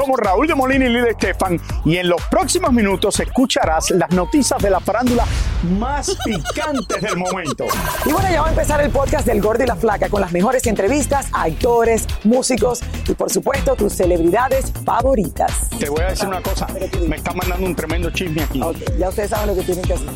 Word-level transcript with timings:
Somos 0.00 0.18
Raúl 0.18 0.46
de 0.46 0.54
Molina 0.54 0.86
y 0.86 0.88
Lidia 0.88 1.10
Estefan 1.10 1.60
y 1.84 1.98
en 1.98 2.08
los 2.08 2.22
próximos 2.30 2.72
minutos 2.72 3.20
escucharás 3.20 3.90
las 3.90 4.08
noticias 4.12 4.58
de 4.62 4.70
la 4.70 4.80
farándula 4.80 5.26
más 5.78 6.16
picantes 6.24 7.02
del 7.02 7.18
momento. 7.18 7.66
Y 8.06 8.10
bueno, 8.10 8.30
ya 8.30 8.40
va 8.40 8.46
a 8.46 8.50
empezar 8.50 8.80
el 8.80 8.90
podcast 8.90 9.26
del 9.26 9.42
Gordi 9.42 9.64
y 9.64 9.66
la 9.66 9.76
Flaca 9.76 10.08
con 10.08 10.22
las 10.22 10.32
mejores 10.32 10.66
entrevistas 10.66 11.26
a 11.34 11.42
actores, 11.42 12.06
músicos 12.24 12.80
y 13.06 13.12
por 13.12 13.30
supuesto 13.30 13.74
tus 13.76 13.92
celebridades 13.92 14.72
favoritas. 14.86 15.68
Te 15.78 15.90
voy 15.90 16.00
a 16.00 16.06
decir 16.06 16.28
una 16.28 16.40
cosa, 16.40 16.66
me 17.06 17.16
está 17.16 17.34
mandando 17.34 17.66
un 17.66 17.76
tremendo 17.76 18.08
chisme 18.10 18.42
aquí. 18.42 18.62
Ok, 18.62 18.78
ya 18.98 19.10
ustedes 19.10 19.28
saben 19.28 19.48
lo 19.48 19.54
que 19.54 19.64
tienen 19.64 19.84
que 19.84 19.92
hacer. 19.92 20.08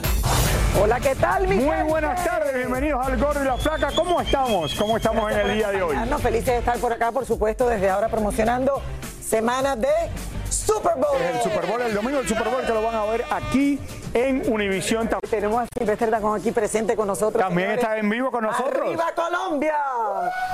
Hola, 0.81 0.99
¿qué 0.99 1.15
tal, 1.15 1.47
mi 1.47 1.57
Muy 1.57 1.67
gente? 1.67 1.83
buenas 1.91 2.25
tardes, 2.25 2.55
bienvenidos 2.55 3.07
al 3.07 3.19
Gordo 3.19 3.43
y 3.43 3.47
la 3.47 3.59
Flaca. 3.59 3.91
¿Cómo 3.95 4.19
estamos? 4.23 4.75
¿Cómo 4.77 4.97
estamos 4.97 5.31
en 5.31 5.41
el 5.41 5.55
día 5.59 5.69
de 5.69 5.83
hoy? 5.83 5.95
Acompañarnos, 5.95 6.23
Felices 6.23 6.47
de 6.47 6.59
estar 6.61 6.79
por 6.79 6.91
acá, 6.91 7.13
por 7.13 7.27
supuesto, 7.27 7.69
desde 7.69 7.91
ahora 7.91 8.09
promocionando 8.09 8.81
semana 9.29 9.75
de 9.77 9.89
Super 10.49 10.95
Bowl. 10.97 11.21
Es 11.21 11.37
el 11.37 11.43
Super 11.53 11.67
Bowl, 11.67 11.81
el 11.83 11.95
domingo 11.95 12.19
del 12.19 12.29
Super 12.29 12.49
Bowl 12.49 12.65
que 12.65 12.73
lo 12.73 12.83
van 12.83 12.95
a 12.95 13.05
ver 13.07 13.25
aquí 13.31 13.79
en 14.13 14.43
Univisión. 14.53 15.09
Tenemos 15.29 15.63
a 15.63 15.67
Silvestre 15.77 16.11
Dangond 16.11 16.41
aquí 16.41 16.53
presente 16.53 16.95
con 16.95 17.07
nosotros. 17.09 17.43
También 17.43 17.69
señores. 17.71 17.85
está 17.85 17.99
en 17.99 18.11
vivo 18.11 18.31
con 18.31 18.45
nosotros. 18.45 18.83
¡Arriba 18.87 19.05
Colombia! 19.15 19.75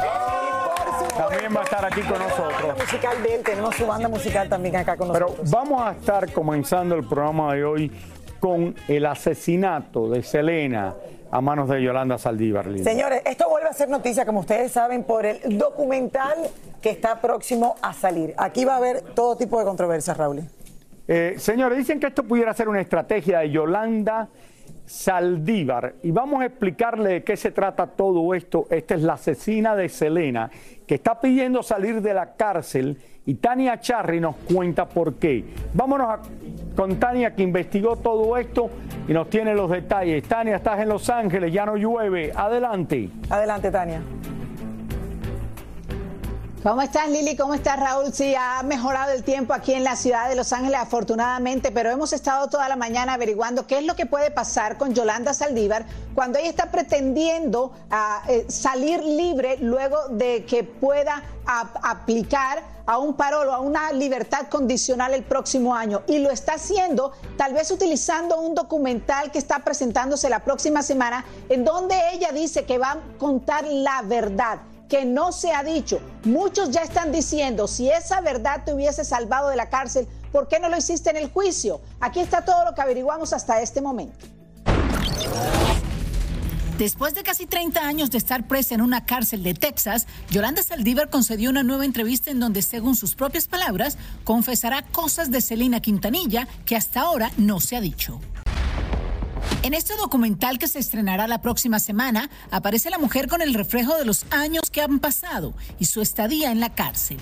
Y 0.02 0.78
por 0.78 0.86
supuesto, 0.94 1.28
También 1.28 1.56
va 1.56 1.60
a 1.60 1.64
estar 1.64 1.84
aquí 1.84 2.00
con 2.02 2.18
La 2.18 2.28
nosotros. 2.28 2.52
banda 2.62 2.74
musical 2.84 3.22
de 3.22 3.34
él, 3.34 3.42
tenemos 3.42 3.74
su 3.74 3.86
banda 3.86 4.08
musical 4.08 4.48
también 4.48 4.76
acá 4.76 4.96
con 4.96 5.12
Pero 5.12 5.26
nosotros. 5.26 5.50
vamos 5.50 5.82
a 5.86 5.90
estar 5.92 6.32
comenzando 6.32 6.94
el 6.94 7.04
programa 7.06 7.54
de 7.54 7.64
hoy 7.64 7.92
con 8.38 8.74
el 8.88 9.04
asesinato 9.04 10.08
de 10.08 10.22
Selena 10.22 10.94
a 11.30 11.40
manos 11.40 11.68
de 11.68 11.82
Yolanda 11.82 12.18
Saldívar. 12.18 12.66
Linda. 12.66 12.90
Señores, 12.90 13.22
esto 13.24 13.48
vuelve 13.48 13.68
a 13.68 13.72
ser 13.72 13.88
noticia, 13.88 14.26
como 14.26 14.40
ustedes 14.40 14.72
saben, 14.72 15.04
por 15.04 15.26
el 15.26 15.58
documental 15.58 16.36
que 16.82 16.90
está 16.90 17.20
próximo 17.20 17.76
a 17.82 17.92
salir. 17.92 18.34
Aquí 18.36 18.64
va 18.64 18.74
a 18.74 18.76
haber 18.78 19.02
todo 19.14 19.36
tipo 19.36 19.58
de 19.58 19.64
controversias, 19.64 20.16
Raúl. 20.16 20.42
Eh, 21.06 21.34
señores, 21.38 21.78
dicen 21.78 21.98
que 21.98 22.06
esto 22.06 22.24
pudiera 22.24 22.54
ser 22.54 22.68
una 22.68 22.80
estrategia 22.80 23.40
de 23.40 23.50
Yolanda 23.50 24.28
Saldívar 24.86 25.94
y 26.02 26.10
vamos 26.10 26.42
a 26.42 26.46
explicarle 26.46 27.10
de 27.10 27.24
qué 27.24 27.36
se 27.36 27.52
trata 27.52 27.86
todo 27.86 28.34
esto. 28.34 28.66
Esta 28.70 28.96
es 28.96 29.02
la 29.02 29.12
asesina 29.12 29.76
de 29.76 29.88
Selena 29.88 30.50
que 30.90 30.96
está 30.96 31.20
pidiendo 31.20 31.62
salir 31.62 32.02
de 32.02 32.12
la 32.12 32.32
cárcel 32.34 32.98
y 33.24 33.34
Tania 33.36 33.78
Charry 33.78 34.18
nos 34.18 34.34
cuenta 34.52 34.88
por 34.88 35.14
qué. 35.20 35.44
Vámonos 35.72 36.08
a- 36.08 36.18
con 36.74 36.98
Tania 36.98 37.32
que 37.32 37.44
investigó 37.44 37.94
todo 37.94 38.36
esto 38.36 38.68
y 39.06 39.12
nos 39.12 39.30
tiene 39.30 39.54
los 39.54 39.70
detalles. 39.70 40.24
Tania, 40.24 40.56
estás 40.56 40.80
en 40.80 40.88
Los 40.88 41.08
Ángeles, 41.08 41.52
ya 41.52 41.64
no 41.64 41.76
llueve. 41.76 42.32
Adelante. 42.34 43.08
Adelante, 43.28 43.70
Tania. 43.70 44.00
¿Cómo 46.62 46.82
estás 46.82 47.08
Lili? 47.08 47.36
¿Cómo 47.36 47.54
estás 47.54 47.80
Raúl? 47.80 48.12
Sí, 48.12 48.34
ha 48.38 48.62
mejorado 48.62 49.12
el 49.12 49.22
tiempo 49.22 49.54
aquí 49.54 49.72
en 49.72 49.82
la 49.82 49.96
ciudad 49.96 50.28
de 50.28 50.34
Los 50.34 50.52
Ángeles 50.52 50.78
afortunadamente, 50.78 51.72
pero 51.72 51.90
hemos 51.90 52.12
estado 52.12 52.48
toda 52.50 52.68
la 52.68 52.76
mañana 52.76 53.14
averiguando 53.14 53.66
qué 53.66 53.78
es 53.78 53.86
lo 53.86 53.96
que 53.96 54.04
puede 54.04 54.30
pasar 54.30 54.76
con 54.76 54.92
Yolanda 54.92 55.32
Saldívar 55.32 55.86
cuando 56.14 56.38
ella 56.38 56.50
está 56.50 56.70
pretendiendo 56.70 57.72
ah, 57.90 58.22
eh, 58.28 58.44
salir 58.50 59.02
libre 59.02 59.56
luego 59.62 59.96
de 60.10 60.44
que 60.44 60.62
pueda 60.62 61.22
ap- 61.46 61.78
aplicar 61.82 62.62
a 62.84 62.98
un 62.98 63.14
parol 63.14 63.48
o 63.48 63.54
a 63.54 63.60
una 63.60 63.90
libertad 63.92 64.48
condicional 64.50 65.14
el 65.14 65.22
próximo 65.22 65.74
año. 65.74 66.02
Y 66.08 66.18
lo 66.18 66.28
está 66.30 66.54
haciendo 66.54 67.12
tal 67.38 67.54
vez 67.54 67.70
utilizando 67.70 68.38
un 68.38 68.54
documental 68.54 69.30
que 69.30 69.38
está 69.38 69.60
presentándose 69.60 70.28
la 70.28 70.40
próxima 70.40 70.82
semana 70.82 71.24
en 71.48 71.64
donde 71.64 71.94
ella 72.12 72.32
dice 72.32 72.66
que 72.66 72.76
va 72.76 72.90
a 72.92 72.98
contar 73.18 73.64
la 73.66 74.02
verdad 74.02 74.58
que 74.90 75.06
no 75.06 75.32
se 75.32 75.52
ha 75.52 75.62
dicho. 75.62 76.00
Muchos 76.24 76.70
ya 76.70 76.82
están 76.82 77.12
diciendo, 77.12 77.68
si 77.68 77.88
esa 77.88 78.20
verdad 78.20 78.64
te 78.64 78.74
hubiese 78.74 79.04
salvado 79.04 79.48
de 79.48 79.56
la 79.56 79.70
cárcel, 79.70 80.06
¿por 80.32 80.48
qué 80.48 80.58
no 80.58 80.68
lo 80.68 80.76
hiciste 80.76 81.08
en 81.08 81.16
el 81.16 81.30
juicio? 81.30 81.80
Aquí 82.00 82.20
está 82.20 82.44
todo 82.44 82.64
lo 82.64 82.74
que 82.74 82.82
averiguamos 82.82 83.32
hasta 83.32 83.62
este 83.62 83.80
momento. 83.80 84.26
Después 86.76 87.14
de 87.14 87.22
casi 87.22 87.46
30 87.46 87.86
años 87.86 88.10
de 88.10 88.18
estar 88.18 88.48
presa 88.48 88.74
en 88.74 88.80
una 88.80 89.04
cárcel 89.04 89.42
de 89.42 89.54
Texas, 89.54 90.06
Yolanda 90.30 90.62
Saldívar 90.62 91.10
concedió 91.10 91.50
una 91.50 91.62
nueva 91.62 91.84
entrevista 91.84 92.30
en 92.30 92.40
donde, 92.40 92.62
según 92.62 92.96
sus 92.96 93.14
propias 93.14 93.46
palabras, 93.48 93.98
confesará 94.24 94.82
cosas 94.82 95.30
de 95.30 95.42
Selena 95.42 95.80
Quintanilla 95.80 96.48
que 96.64 96.76
hasta 96.76 97.02
ahora 97.02 97.30
no 97.36 97.60
se 97.60 97.76
ha 97.76 97.82
dicho. 97.82 98.18
En 99.62 99.74
este 99.74 99.94
documental 99.96 100.58
que 100.58 100.68
se 100.68 100.78
estrenará 100.78 101.28
la 101.28 101.42
próxima 101.42 101.80
semana, 101.80 102.30
aparece 102.50 102.88
la 102.88 102.98
mujer 102.98 103.28
con 103.28 103.42
el 103.42 103.52
reflejo 103.52 103.94
de 103.94 104.06
los 104.06 104.24
años 104.30 104.70
que 104.72 104.80
han 104.80 105.00
pasado 105.00 105.52
y 105.78 105.84
su 105.84 106.00
estadía 106.00 106.50
en 106.50 106.60
la 106.60 106.74
cárcel. 106.74 107.18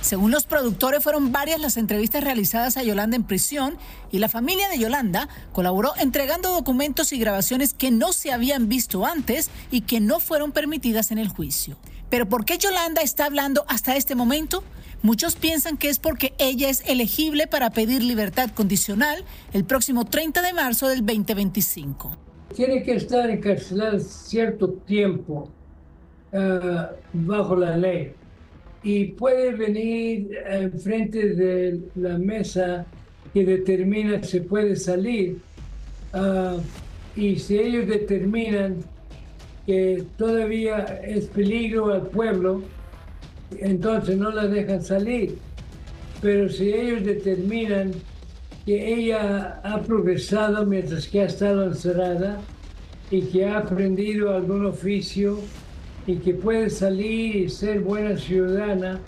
Según 0.00 0.30
los 0.30 0.44
productores, 0.46 1.04
fueron 1.04 1.32
varias 1.32 1.60
las 1.60 1.76
entrevistas 1.76 2.24
realizadas 2.24 2.78
a 2.78 2.82
Yolanda 2.82 3.14
en 3.14 3.24
prisión 3.24 3.76
y 4.10 4.20
la 4.20 4.30
familia 4.30 4.70
de 4.70 4.78
Yolanda 4.78 5.28
colaboró 5.52 5.92
entregando 5.98 6.48
documentos 6.48 7.12
y 7.12 7.18
grabaciones 7.18 7.74
que 7.74 7.90
no 7.90 8.14
se 8.14 8.32
habían 8.32 8.70
visto 8.70 9.04
antes 9.04 9.50
y 9.70 9.82
que 9.82 10.00
no 10.00 10.18
fueron 10.18 10.50
permitidas 10.50 11.10
en 11.10 11.18
el 11.18 11.28
juicio. 11.28 11.76
Pero 12.08 12.26
¿por 12.26 12.46
qué 12.46 12.56
Yolanda 12.56 13.02
está 13.02 13.26
hablando 13.26 13.66
hasta 13.68 13.96
este 13.96 14.14
momento? 14.14 14.64
Muchos 15.02 15.36
piensan 15.36 15.76
que 15.76 15.88
es 15.88 15.98
porque 15.98 16.32
ella 16.38 16.68
es 16.68 16.82
elegible 16.88 17.46
para 17.46 17.70
pedir 17.70 18.02
libertad 18.02 18.50
condicional 18.50 19.24
el 19.52 19.64
próximo 19.64 20.04
30 20.04 20.42
de 20.42 20.52
marzo 20.52 20.88
del 20.88 21.04
2025. 21.04 22.16
tiene 22.54 22.82
que 22.82 22.94
estar 22.96 23.30
encarcelado 23.30 23.98
cierto 24.00 24.68
tiempo 24.68 25.48
ah, 26.32 26.90
bajo 27.12 27.56
la 27.56 27.76
ley 27.76 28.12
y 28.82 29.06
puede 29.06 29.52
venir 29.52 30.30
enfrente 30.46 31.34
de 31.34 31.80
la 31.94 32.18
mesa 32.18 32.84
que 33.32 33.44
determina 33.44 34.22
si 34.22 34.40
puede 34.40 34.76
salir 34.76 35.40
Ah, 36.12 36.58
y 37.16 37.36
si 37.36 37.58
ellos 37.58 37.86
determinan 37.86 38.76
que 39.66 40.04
todavía 40.18 41.00
es 41.04 41.26
peligro 41.26 41.92
al 41.92 42.08
pueblo, 42.08 42.62
entonces 43.60 44.16
no 44.16 44.30
la 44.30 44.46
dejan 44.46 44.82
salir. 44.82 45.36
Pero 46.20 46.48
si 46.48 46.72
ellos 46.72 47.04
determinan 47.04 47.92
que 48.64 48.94
ella 48.94 49.60
ha 49.64 49.80
progresado 49.82 50.64
mientras 50.64 51.08
que 51.08 51.22
ha 51.22 51.26
estado 51.26 51.64
encerrada, 51.64 52.40
y 53.12 53.20
que 53.20 53.44
ha 53.44 53.58
aprendido 53.58 54.34
algún 54.34 54.64
oficio 54.64 55.38
y 56.06 56.16
que 56.16 56.32
puede 56.32 56.70
salir 56.70 57.36
y 57.36 57.50
ser 57.50 57.80
buena 57.80 58.16
ciudadana, 58.16 59.00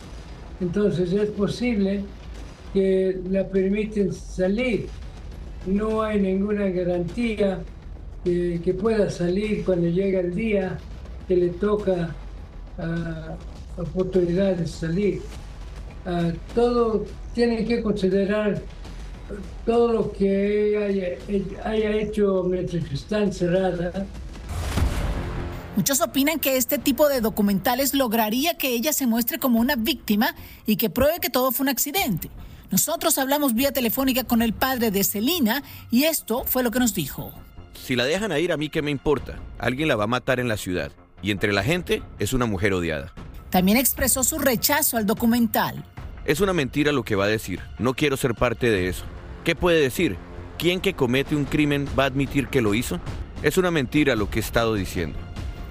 entonces 0.61 1.11
es 1.11 1.31
posible 1.31 2.05
que 2.75 3.19
la 3.31 3.49
permiten 3.49 4.13
salir. 4.13 4.89
No 5.67 6.03
hay 6.03 6.21
ninguna 6.21 6.67
garantía 6.67 7.61
que, 8.23 8.61
que 8.63 8.75
pueda 8.75 9.09
salir 9.09 9.65
cuando 9.65 9.89
llega 9.89 10.21
el 10.21 10.35
día 10.35 10.77
que 11.27 11.37
le 11.37 11.49
toca 11.49 12.15
ah, 12.79 13.37
oportunidad 13.77 14.57
de 14.57 14.67
salir. 14.67 15.23
Ah, 16.07 16.33
todo 16.55 17.05
tiene 17.35 17.65
que 17.65 17.83
considerar 17.83 18.61
todo 19.65 19.93
lo 19.93 20.13
que 20.13 20.77
haya, 20.77 21.69
haya 21.69 21.91
hecho 21.97 22.45
mientras 22.45 22.85
está 22.93 23.23
encerrada. 23.23 24.07
Muchos 25.77 26.01
opinan 26.01 26.39
que 26.39 26.57
este 26.57 26.79
tipo 26.79 27.09
de 27.09 27.21
documentales 27.21 27.95
lograría 27.95 28.55
que 28.55 28.69
ella 28.69 28.93
se 28.93 29.07
muestre 29.07 29.39
como 29.39 29.59
una 29.59 29.75
víctima 29.75 30.35
y 30.67 30.77
que 30.77 30.89
pruebe 30.89 31.19
que 31.21 31.31
todo 31.31 31.51
fue 31.51 31.65
un 31.65 31.69
accidente. 31.71 32.31
Nosotros 32.71 33.19
hablamos 33.19 33.55
vía 33.55 33.73
telefónica 33.73 34.25
con 34.25 34.41
el 34.41 34.53
padre 34.53 34.91
de 34.91 35.03
Celina 35.03 35.63
y 35.91 36.05
esto 36.05 36.45
fue 36.45 36.63
lo 36.63 36.71
que 36.71 36.79
nos 36.79 36.95
dijo. 36.95 37.33
Si 37.75 37.97
la 37.97 38.05
dejan 38.05 38.31
a 38.31 38.39
ir, 38.39 38.53
a 38.53 38.57
mí 38.57 38.69
qué 38.69 38.83
me 38.83 38.91
importa. 38.91 39.39
Alguien 39.59 39.89
la 39.89 39.97
va 39.97 40.05
a 40.05 40.09
matar 40.09 40.39
en 40.39 40.49
la 40.49 40.57
ciudad. 40.57 40.93
Y 41.23 41.31
entre 41.31 41.53
la 41.53 41.65
gente 41.65 42.03
es 42.19 42.33
una 42.33 42.47
mujer 42.47 42.73
odiada. 42.73 43.13
También 43.55 43.79
expresó 43.79 44.25
su 44.25 44.41
rechazo 44.41 44.97
al 44.97 45.07
documental. 45.07 45.85
Es 46.25 46.41
una 46.41 46.53
mentira 46.53 46.91
lo 46.91 47.05
que 47.05 47.15
va 47.15 47.27
a 47.27 47.29
decir. 47.29 47.61
No 47.79 47.95
quiero 47.95 48.17
ser 48.17 48.35
parte 48.35 48.69
de 48.69 48.89
eso. 48.89 49.05
¿Qué 49.45 49.55
puede 49.55 49.81
decir? 49.81 50.17
¿Quién 50.59 50.81
que 50.81 50.95
comete 50.95 51.37
un 51.37 51.45
crimen 51.45 51.87
va 51.97 52.03
a 52.03 52.07
admitir 52.07 52.49
que 52.49 52.61
lo 52.61 52.75
hizo? 52.75 52.99
Es 53.45 53.57
una 53.57 53.71
mentira 53.71 54.17
lo 54.17 54.29
que 54.29 54.41
he 54.41 54.43
estado 54.43 54.75
diciendo. 54.75 55.17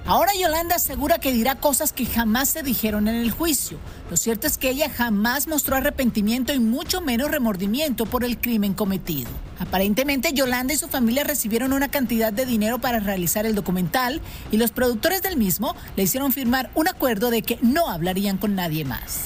Ahora 0.05 0.33
Yolanda 0.37 0.75
asegura 0.75 1.17
que 1.17 1.31
dirá 1.31 1.55
cosas 1.55 1.93
que 1.93 2.05
jamás 2.05 2.49
se 2.49 2.61
dijeron 2.61 3.07
en 3.07 3.15
el 3.15 3.31
juicio. 3.31 3.77
Lo 4.11 4.17
cierto 4.17 4.47
es 4.47 4.57
que 4.57 4.69
ella 4.69 4.89
jamás 4.89 5.47
mostró 5.47 5.77
arrepentimiento 5.77 6.51
y 6.53 6.59
mucho 6.59 6.99
menos 6.99 7.31
remordimiento 7.31 8.05
por 8.05 8.25
el 8.25 8.37
crimen 8.37 8.73
cometido. 8.73 9.29
Aparentemente 9.59 10.33
Yolanda 10.33 10.73
y 10.73 10.77
su 10.77 10.89
familia 10.89 11.23
recibieron 11.23 11.71
una 11.71 11.87
cantidad 11.87 12.33
de 12.33 12.45
dinero 12.45 12.79
para 12.79 12.99
realizar 12.99 13.45
el 13.45 13.55
documental 13.55 14.19
y 14.51 14.57
los 14.57 14.71
productores 14.71 15.21
del 15.21 15.37
mismo 15.37 15.73
le 15.95 16.03
hicieron 16.03 16.33
firmar 16.33 16.69
un 16.75 16.89
acuerdo 16.89 17.29
de 17.29 17.41
que 17.41 17.57
no 17.61 17.89
hablarían 17.89 18.37
con 18.37 18.55
nadie 18.55 18.83
más. 18.83 19.21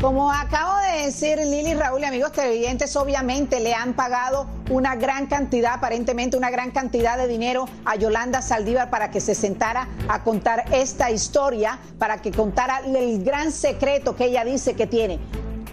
Como 0.00 0.32
acabo 0.32 0.78
de 0.78 1.04
decir 1.04 1.36
Lili, 1.36 1.74
Raúl 1.74 2.00
y 2.00 2.04
amigos 2.04 2.32
televidentes, 2.32 2.96
obviamente 2.96 3.60
le 3.60 3.74
han 3.74 3.92
pagado 3.92 4.46
una 4.70 4.96
gran 4.96 5.26
cantidad, 5.26 5.74
aparentemente 5.74 6.38
una 6.38 6.48
gran 6.50 6.70
cantidad 6.70 7.18
de 7.18 7.28
dinero 7.28 7.68
a 7.84 7.96
Yolanda 7.96 8.40
Saldívar 8.40 8.88
para 8.88 9.10
que 9.10 9.20
se 9.20 9.34
sentara 9.34 9.88
a 10.08 10.24
contar 10.24 10.64
esta 10.72 11.10
historia, 11.10 11.78
para 11.98 12.22
que 12.22 12.30
contara 12.30 12.80
el 12.86 13.22
gran 13.22 13.52
secreto 13.52 14.16
que 14.16 14.24
ella 14.24 14.42
dice 14.42 14.72
que 14.72 14.86
tiene. 14.86 15.18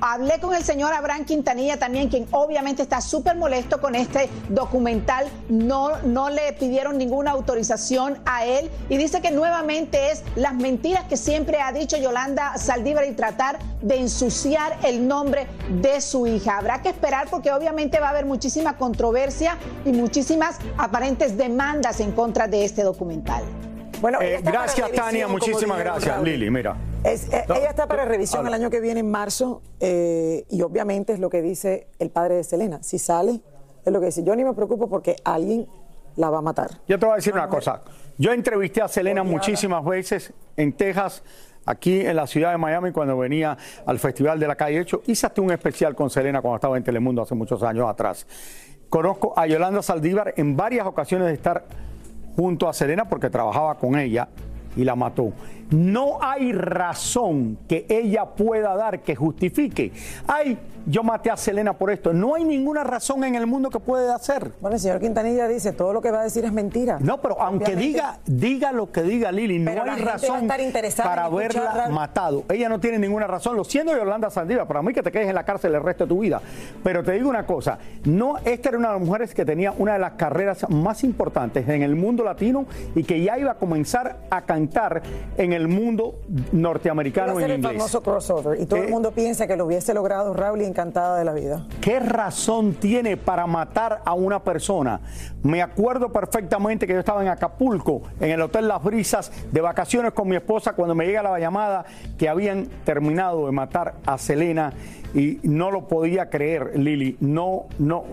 Hablé 0.01 0.39
con 0.39 0.53
el 0.53 0.63
señor 0.63 0.93
Abraham 0.93 1.25
Quintanilla 1.25 1.77
también, 1.77 2.09
quien 2.09 2.27
obviamente 2.31 2.81
está 2.81 3.01
súper 3.01 3.35
molesto 3.35 3.81
con 3.81 3.95
este 3.95 4.29
documental. 4.49 5.27
No, 5.49 5.97
no 6.03 6.29
le 6.29 6.53
pidieron 6.53 6.97
ninguna 6.97 7.31
autorización 7.31 8.17
a 8.25 8.45
él 8.45 8.69
y 8.89 8.97
dice 8.97 9.21
que 9.21 9.31
nuevamente 9.31 10.11
es 10.11 10.23
las 10.35 10.53
mentiras 10.53 11.05
que 11.05 11.17
siempre 11.17 11.61
ha 11.61 11.71
dicho 11.71 11.97
Yolanda 11.97 12.57
Saldívar 12.57 13.05
y 13.05 13.13
tratar 13.13 13.59
de 13.81 13.97
ensuciar 13.97 14.77
el 14.83 15.07
nombre 15.07 15.47
de 15.81 16.01
su 16.01 16.27
hija. 16.27 16.57
Habrá 16.57 16.81
que 16.81 16.89
esperar 16.89 17.27
porque 17.29 17.51
obviamente 17.51 17.99
va 17.99 18.07
a 18.07 18.09
haber 18.11 18.25
muchísima 18.25 18.77
controversia 18.77 19.57
y 19.85 19.91
muchísimas 19.91 20.57
aparentes 20.77 21.37
demandas 21.37 21.99
en 21.99 22.11
contra 22.11 22.47
de 22.47 22.65
este 22.65 22.83
documental. 22.83 23.43
Bueno, 24.01 24.21
eh, 24.21 24.39
gracias 24.43 24.91
Tania, 24.91 25.27
muchísimas 25.27 25.79
gracias 25.79 26.21
Lili, 26.21 26.51
mira. 26.51 26.75
Eh, 27.03 27.17
ella 27.31 27.69
está 27.69 27.87
para 27.87 28.05
revisión 28.05 28.45
el 28.47 28.53
año 28.53 28.69
que 28.69 28.79
viene 28.79 28.99
en 28.99 29.09
marzo 29.09 29.61
eh, 29.79 30.45
y 30.49 30.61
obviamente 30.61 31.13
es 31.13 31.19
lo 31.19 31.29
que 31.29 31.41
dice 31.41 31.87
el 31.99 32.09
padre 32.09 32.35
de 32.35 32.43
Selena. 32.43 32.79
Si 32.81 32.99
sale, 32.99 33.41
es 33.85 33.93
lo 33.93 33.99
que 33.99 34.07
dice. 34.07 34.23
Yo 34.23 34.35
ni 34.35 34.43
me 34.43 34.53
preocupo 34.53 34.89
porque 34.89 35.15
alguien 35.23 35.67
la 36.15 36.29
va 36.29 36.39
a 36.39 36.41
matar. 36.41 36.71
Yo 36.87 36.99
te 36.99 37.05
voy 37.05 37.13
a 37.13 37.15
decir 37.17 37.33
una 37.33 37.47
cosa. 37.47 37.81
Yo 38.17 38.33
entrevisté 38.33 38.81
a 38.81 38.87
Selena 38.87 39.23
muchísimas 39.23 39.85
veces 39.85 40.33
en 40.57 40.73
Texas, 40.73 41.23
aquí 41.65 42.01
en 42.01 42.15
la 42.15 42.25
ciudad 42.25 42.51
de 42.51 42.57
Miami, 42.57 42.91
cuando 42.91 43.17
venía 43.17 43.57
al 43.85 43.99
Festival 43.99 44.39
de 44.39 44.47
la 44.47 44.55
Calle 44.55 44.79
Hecho. 44.79 45.03
Hice 45.05 45.27
hasta 45.27 45.41
un 45.41 45.51
especial 45.51 45.95
con 45.95 46.09
Selena 46.09 46.41
cuando 46.41 46.55
estaba 46.57 46.77
en 46.77 46.83
Telemundo 46.83 47.21
hace 47.21 47.35
muchos 47.35 47.61
años 47.63 47.87
atrás. 47.87 48.25
Conozco 48.89 49.33
a 49.37 49.45
Yolanda 49.45 49.83
Saldívar 49.83 50.33
en 50.37 50.57
varias 50.57 50.87
ocasiones 50.87 51.27
de 51.27 51.33
estar 51.33 51.65
junto 52.35 52.67
a 52.67 52.73
Serena 52.73 53.07
porque 53.07 53.29
trabajaba 53.29 53.75
con 53.75 53.97
ella 53.97 54.27
y 54.75 54.83
la 54.83 54.95
mató. 54.95 55.33
No 55.69 56.19
hay 56.21 56.53
razón 56.53 57.57
que 57.67 57.85
ella 57.89 58.25
pueda 58.25 58.75
dar 58.75 59.01
que 59.01 59.15
justifique. 59.15 59.91
Ay, 60.27 60.57
yo 60.89 61.03
maté 61.03 61.29
a 61.29 61.35
Selena 61.35 61.73
por 61.73 61.91
esto. 61.91 62.13
No 62.13 62.35
hay 62.35 62.45
ninguna 62.45 62.83
razón 62.83 63.25
en 63.25 63.35
el 63.35 63.45
mundo 63.45 63.69
que 63.69 63.79
puede 63.79 64.09
hacer. 64.09 64.53
Bueno, 64.61 64.75
el 64.75 64.81
señor 64.81 65.01
Quintanilla 65.01 65.47
dice, 65.47 65.73
todo 65.73 65.91
lo 65.91 66.01
que 66.01 66.11
va 66.11 66.21
a 66.21 66.23
decir 66.23 66.45
es 66.45 66.53
mentira. 66.53 66.97
No, 67.01 67.19
pero 67.19 67.41
aunque 67.41 67.75
diga, 67.75 68.19
diga 68.25 68.71
lo 68.71 68.89
que 68.89 69.03
diga 69.03 69.31
Lili, 69.31 69.59
no 69.59 69.71
hay 69.71 70.01
razón 70.01 70.47
para 71.03 71.25
haberla 71.25 71.89
matado. 71.89 72.45
Ella 72.49 72.69
no 72.69 72.79
tiene 72.79 72.99
ninguna 72.99 73.27
razón. 73.27 73.57
Lo 73.57 73.65
siendo 73.65 73.95
Yolanda 73.97 74.29
Sandiva, 74.29 74.65
para 74.65 74.81
mí 74.81 74.93
que 74.93 75.03
te 75.03 75.11
quedes 75.11 75.27
en 75.27 75.35
la 75.35 75.43
cárcel 75.43 75.75
el 75.75 75.83
resto 75.83 76.05
de 76.05 76.09
tu 76.09 76.19
vida. 76.19 76.41
Pero 76.83 77.03
te 77.03 77.11
digo 77.11 77.29
una 77.29 77.45
cosa, 77.45 77.77
no, 78.05 78.37
esta 78.45 78.69
era 78.69 78.77
una 78.77 78.87
de 78.89 78.99
las 78.99 79.05
mujeres 79.05 79.33
que 79.33 79.43
tenía 79.43 79.73
una 79.77 79.93
de 79.93 79.99
las 79.99 80.13
carreras 80.13 80.69
más 80.69 81.03
importantes 81.03 81.67
en 81.67 81.83
el 81.83 81.97
mundo 81.97 82.23
latino 82.23 82.65
y 82.95 83.03
que 83.03 83.21
ya 83.21 83.37
iba 83.37 83.51
a 83.51 83.55
comenzar 83.55 84.19
a 84.29 84.41
cantar 84.43 85.01
en 85.37 85.51
el 85.51 85.56
mundo 85.67 86.19
norteamericano 86.51 87.39
en 87.39 87.51
inglés. 87.51 87.71
El 87.71 87.77
famoso 87.77 88.03
crossover 88.03 88.61
y 88.61 88.65
todo 88.67 88.81
el 88.81 88.89
eh, 88.89 88.91
mundo 88.91 89.11
piensa 89.11 89.47
que 89.47 89.55
lo 89.55 89.65
hubiese 89.65 89.93
logrado 89.93 90.33
Raúl 90.33 90.61
y 90.61 90.65
encantada 90.65 91.17
de 91.17 91.25
la 91.25 91.33
vida. 91.33 91.65
¿Qué 91.81 91.99
razón 91.99 92.73
tiene 92.75 93.17
para 93.17 93.47
matar 93.47 94.01
a 94.05 94.13
una 94.13 94.43
persona? 94.43 95.01
Me 95.41 95.61
acuerdo 95.61 96.11
perfectamente 96.11 96.85
que 96.85 96.93
yo 96.93 96.99
estaba 96.99 97.21
en 97.21 97.29
Acapulco, 97.29 98.03
en 98.19 98.31
el 98.31 98.41
Hotel 98.41 98.67
Las 98.67 98.83
Brisas, 98.83 99.31
de 99.51 99.61
vacaciones 99.61 100.13
con 100.13 100.27
mi 100.27 100.35
esposa, 100.35 100.73
cuando 100.73 100.93
me 100.93 101.05
llega 101.05 101.23
la 101.23 101.39
llamada 101.39 101.85
que 102.17 102.29
habían 102.29 102.67
terminado 102.85 103.45
de 103.45 103.51
matar 103.51 103.95
a 104.05 104.17
Selena 104.17 104.73
y 105.17 105.39
no 105.41 105.71
lo 105.71 105.87
podía 105.87 106.29
creer, 106.29 106.77
Lili. 106.77 107.17
No, 107.21 107.65
no, 107.79 108.03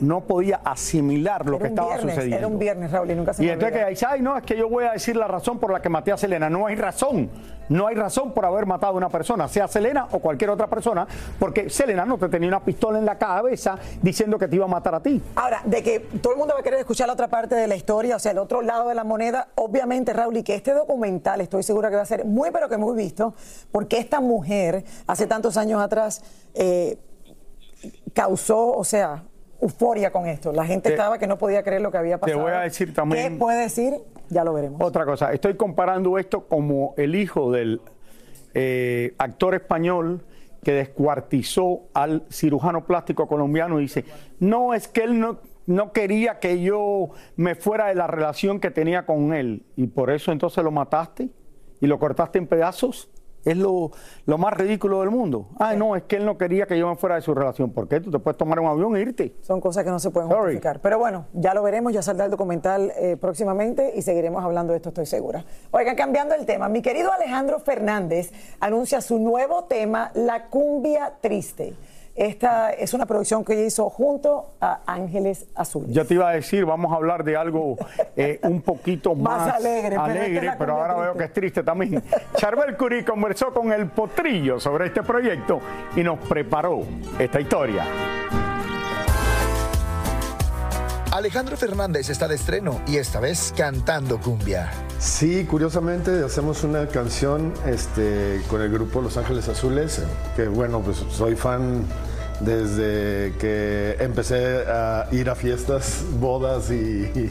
no 0.00 0.22
podía 0.22 0.56
asimilar 0.64 1.44
lo 1.44 1.58
que 1.58 1.66
estaba 1.66 1.98
sucediendo. 2.00 2.36
Era 2.38 2.46
un 2.46 2.58
viernes, 2.58 2.90
Raúl, 2.90 3.10
y 3.10 3.14
nunca 3.14 3.34
se 3.34 3.44
Y 3.44 3.50
entonces 3.50 3.78
que 3.78 3.90
dice, 3.90 4.06
ay, 4.08 4.22
no, 4.22 4.38
es 4.38 4.42
que 4.42 4.56
yo 4.56 4.66
voy 4.66 4.84
a 4.84 4.92
decir 4.92 5.16
la 5.16 5.28
razón 5.28 5.58
por 5.58 5.70
la 5.70 5.82
que 5.82 5.90
maté 5.90 6.12
a 6.12 6.16
Selena. 6.16 6.48
No 6.48 6.66
hay 6.66 6.76
razón. 6.76 7.28
No 7.68 7.86
hay 7.86 7.94
razón 7.94 8.32
por 8.32 8.44
haber 8.44 8.66
matado 8.66 8.94
a 8.94 8.96
una 8.96 9.08
persona, 9.08 9.48
sea 9.48 9.68
Selena 9.68 10.08
o 10.12 10.18
cualquier 10.18 10.50
otra 10.50 10.68
persona, 10.68 11.06
porque 11.38 11.68
Selena 11.70 12.04
no 12.04 12.18
te 12.18 12.28
tenía 12.28 12.48
una 12.48 12.64
pistola 12.64 12.98
en 12.98 13.04
la 13.04 13.18
cabeza 13.18 13.78
diciendo 14.02 14.38
que 14.38 14.48
te 14.48 14.56
iba 14.56 14.64
a 14.64 14.68
matar 14.68 14.94
a 14.94 15.00
ti. 15.00 15.20
Ahora, 15.34 15.62
de 15.64 15.82
que 15.82 16.00
todo 16.00 16.32
el 16.32 16.38
mundo 16.38 16.54
va 16.54 16.60
a 16.60 16.62
querer 16.62 16.80
escuchar 16.80 17.06
la 17.06 17.14
otra 17.14 17.28
parte 17.28 17.54
de 17.54 17.66
la 17.66 17.76
historia, 17.76 18.16
o 18.16 18.18
sea, 18.18 18.32
el 18.32 18.38
otro 18.38 18.62
lado 18.62 18.88
de 18.88 18.94
la 18.94 19.04
moneda, 19.04 19.48
obviamente, 19.56 20.12
Raúl, 20.12 20.36
y 20.36 20.42
que 20.42 20.54
este 20.54 20.72
documental 20.72 21.40
estoy 21.40 21.62
segura 21.62 21.90
que 21.90 21.96
va 21.96 22.02
a 22.02 22.06
ser 22.06 22.24
muy, 22.24 22.50
pero 22.50 22.68
que 22.68 22.76
muy 22.76 22.96
visto, 22.96 23.34
porque 23.72 23.98
esta 23.98 24.20
mujer, 24.20 24.84
hace 25.06 25.26
tantos 25.26 25.56
años 25.56 25.82
atrás, 25.82 26.22
eh, 26.54 26.98
causó, 28.14 28.72
o 28.72 28.84
sea, 28.84 29.24
euforia 29.60 30.10
con 30.10 30.26
esto. 30.26 30.52
La 30.52 30.64
gente 30.64 30.90
estaba 30.90 31.18
que 31.18 31.26
no 31.26 31.38
podía 31.38 31.62
creer 31.62 31.82
lo 31.82 31.90
que 31.90 31.98
había 31.98 32.18
pasado. 32.18 32.38
Te 32.38 32.44
voy 32.44 32.52
a 32.52 32.60
decir 32.60 32.92
también. 32.92 33.34
¿Qué 33.34 33.38
puede 33.38 33.62
decir? 33.62 33.94
Ya 34.28 34.44
lo 34.44 34.52
veremos. 34.52 34.80
Otra 34.82 35.04
cosa, 35.04 35.32
estoy 35.32 35.54
comparando 35.54 36.18
esto 36.18 36.46
como 36.48 36.94
el 36.96 37.14
hijo 37.14 37.50
del 37.50 37.80
eh, 38.54 39.14
actor 39.18 39.54
español 39.54 40.24
que 40.62 40.72
descuartizó 40.72 41.82
al 41.94 42.24
cirujano 42.30 42.86
plástico 42.86 43.28
colombiano 43.28 43.78
y 43.78 43.82
dice, 43.82 44.04
no, 44.40 44.74
es 44.74 44.88
que 44.88 45.04
él 45.04 45.20
no, 45.20 45.38
no 45.66 45.92
quería 45.92 46.38
que 46.40 46.60
yo 46.60 47.10
me 47.36 47.54
fuera 47.54 47.86
de 47.86 47.94
la 47.94 48.06
relación 48.06 48.58
que 48.58 48.70
tenía 48.70 49.06
con 49.06 49.32
él 49.32 49.64
y 49.76 49.86
por 49.86 50.10
eso 50.10 50.32
entonces 50.32 50.64
lo 50.64 50.70
mataste 50.70 51.28
y 51.80 51.86
lo 51.86 51.98
cortaste 51.98 52.38
en 52.38 52.46
pedazos 52.46 53.10
es 53.46 53.56
lo, 53.56 53.92
más 54.38 54.52
ridículo 54.54 55.00
del 55.00 55.10
mundo. 55.10 55.48
Ay, 55.58 55.76
no, 55.76 55.94
es 55.94 56.02
que 56.02 56.16
él 56.16 56.26
no 56.26 56.36
quería 56.36 56.66
que 56.66 56.76
yo 56.76 56.88
me 56.88 56.96
fuera 56.96 57.14
de 57.14 57.22
su 57.22 57.32
relación. 57.32 57.70
¿Por 57.70 57.86
qué? 57.86 58.00
Tú 58.00 58.10
te 58.10 58.18
puedes 58.18 58.36
tomar 58.36 58.58
un 58.58 58.66
avión 58.66 58.96
e 58.96 59.00
irte. 59.00 59.36
Son 59.42 59.60
cosas 59.60 59.84
que 59.84 59.90
no 59.90 60.00
se 60.00 60.10
pueden 60.10 60.28
justificar. 60.28 60.80
Pero 60.80 60.98
bueno, 60.98 61.26
ya 61.32 61.54
lo 61.54 61.62
veremos, 61.62 61.92
ya 61.92 62.02
saldrá 62.02 62.24
el 62.24 62.30
documental 62.30 62.92
eh, 62.96 63.16
próximamente 63.16 63.92
y 63.94 64.02
seguiremos 64.02 64.44
hablando 64.44 64.72
de 64.72 64.78
esto, 64.78 64.88
estoy 64.88 65.06
segura. 65.06 65.44
Oigan, 65.70 65.94
cambiando 65.94 66.34
el 66.34 66.44
tema, 66.44 66.68
mi 66.68 66.82
querido 66.82 67.12
Alejandro 67.12 67.60
Fernández 67.60 68.32
anuncia 68.58 69.00
su 69.00 69.18
nuevo 69.18 69.64
tema, 69.64 70.10
La 70.14 70.46
cumbia 70.46 71.14
triste. 71.20 71.74
Esta 72.16 72.70
es 72.70 72.94
una 72.94 73.04
producción 73.04 73.44
que 73.44 73.66
hizo 73.66 73.90
junto 73.90 74.54
a 74.58 74.80
Ángeles 74.86 75.48
Azules. 75.54 75.90
Yo 75.90 76.06
te 76.06 76.14
iba 76.14 76.30
a 76.30 76.32
decir, 76.32 76.64
vamos 76.64 76.90
a 76.90 76.96
hablar 76.96 77.22
de 77.24 77.36
algo 77.36 77.76
eh, 78.16 78.40
un 78.42 78.62
poquito 78.62 79.14
más, 79.14 79.54
alegre, 79.54 79.98
pero, 80.58 80.80
ahora 80.80 80.94
veo 80.94 81.14
que 81.14 81.24
es 81.24 81.32
triste 81.34 81.62
también. 81.62 82.02
Charbel 82.36 82.74
Curí 82.74 83.04
conversó 83.04 83.52
con 83.52 83.70
el 83.70 83.90
Potrillo 83.90 84.58
sobre 84.58 84.86
este 84.86 85.02
proyecto 85.02 85.60
y 85.94 86.02
nos 86.02 86.18
preparó 86.26 86.84
esta 87.18 87.38
historia. 87.38 87.84
Alejandro 91.12 91.56
Fernández 91.56 92.08
está 92.08 92.28
de 92.28 92.34
estreno 92.34 92.80
y 92.86 92.96
esta 92.96 93.20
vez 93.20 93.52
cantando 93.56 94.18
cumbia. 94.18 94.70
Sí, 94.98 95.44
curiosamente 95.44 96.24
hacemos 96.24 96.64
una 96.64 96.88
canción 96.88 97.52
este, 97.66 98.42
con 98.48 98.62
el 98.62 98.70
grupo 98.70 99.02
Los 99.02 99.16
Ángeles 99.16 99.48
Azules, 99.48 100.02
que 100.34 100.48
bueno, 100.48 100.80
pues 100.80 100.98
soy 101.10 101.34
fan 101.34 101.84
desde 102.40 103.34
que 103.38 103.96
empecé 103.98 104.64
a 104.68 105.08
ir 105.12 105.30
a 105.30 105.34
fiestas, 105.34 106.04
bodas 106.20 106.70
y, 106.70 107.30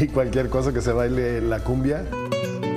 y 0.00 0.06
cualquier 0.08 0.48
cosa 0.48 0.72
que 0.72 0.80
se 0.80 0.92
baile 0.92 1.40
la 1.40 1.60
cumbia. 1.60 2.04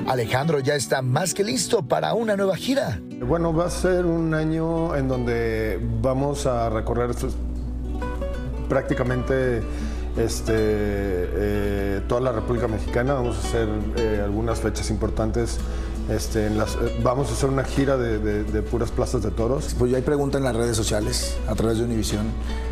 Alejandro 0.08 0.60
ya 0.60 0.76
está 0.76 1.02
más 1.02 1.34
que 1.34 1.44
listo 1.44 1.82
para 1.84 2.14
una 2.14 2.36
nueva 2.36 2.58
gira. 2.58 3.00
Bueno, 3.26 3.54
va 3.54 3.66
a 3.66 3.70
ser 3.70 4.06
un 4.06 4.34
año 4.34 4.96
en 4.96 5.08
donde 5.08 5.80
vamos 6.02 6.46
a 6.46 6.70
recorrer 6.70 7.12
prácticamente 8.68 9.62
este, 10.18 10.54
eh, 10.56 12.02
toda 12.08 12.22
la 12.22 12.32
República 12.34 12.68
Mexicana. 12.68 13.14
Vamos 13.14 13.38
a 13.38 13.48
hacer 13.48 13.70
eh, 13.98 14.22
algunas 14.24 14.60
fechas 14.60 14.90
importantes. 14.90 15.60
Este, 16.10 16.48
en 16.48 16.58
las, 16.58 16.76
eh, 16.76 17.00
vamos 17.02 17.30
a 17.30 17.34
hacer 17.34 17.50
una 17.50 17.64
gira 17.64 17.96
de, 17.98 18.20
de- 18.20 18.44
de 18.44 18.62
puras 18.62 18.92
plazas 18.92 19.24
de 19.24 19.32
toros. 19.32 19.74
Pues 19.80 19.90
ya 19.92 19.98
hay 19.98 20.04
preguntas 20.04 20.40
en 20.40 20.46
las 20.46 20.56
redes 20.56 20.76
sociales, 20.76 21.38
a 21.48 21.56
través 21.56 21.78
de 21.78 21.86
Univisión, 21.86 22.26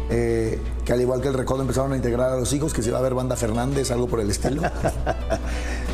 eh, 0.10 0.60
que 0.84 0.92
al 0.94 1.00
igual 1.02 1.22
que 1.22 1.30
el 1.30 1.34
Recodo 1.34 1.62
empezaron 1.62 1.94
a 1.94 1.96
integrar 1.96 2.32
a 2.32 2.36
los 2.38 2.52
hijos, 2.52 2.74
que 2.74 2.82
se 2.84 2.92
va 2.92 2.98
a 3.00 3.02
ver 3.02 3.14
Banda 3.14 3.36
Fernández, 3.38 3.90
algo 3.92 4.08
por 4.08 4.20
el 4.20 4.30
estilo. 4.30 4.62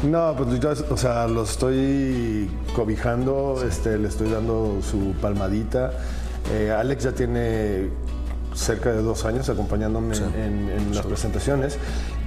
No, 0.03 0.35
pues 0.37 0.59
yo, 0.59 0.69
o 0.91 0.97
sea, 0.97 1.27
lo 1.27 1.41
estoy 1.41 2.47
cobijando, 2.75 3.63
este, 3.67 3.97
le 3.97 4.07
estoy 4.07 4.29
dando 4.29 4.77
su 4.87 5.13
palmadita. 5.19 5.91
Eh, 6.53 6.71
Alex 6.71 7.05
ya 7.05 7.13
tiene 7.13 7.89
cerca 8.53 8.91
de 8.91 9.01
dos 9.01 9.25
años 9.25 9.49
acompañándome 9.49 10.15
en, 10.17 10.69
en 10.69 10.95
las 10.95 11.03
presentaciones, 11.03 11.77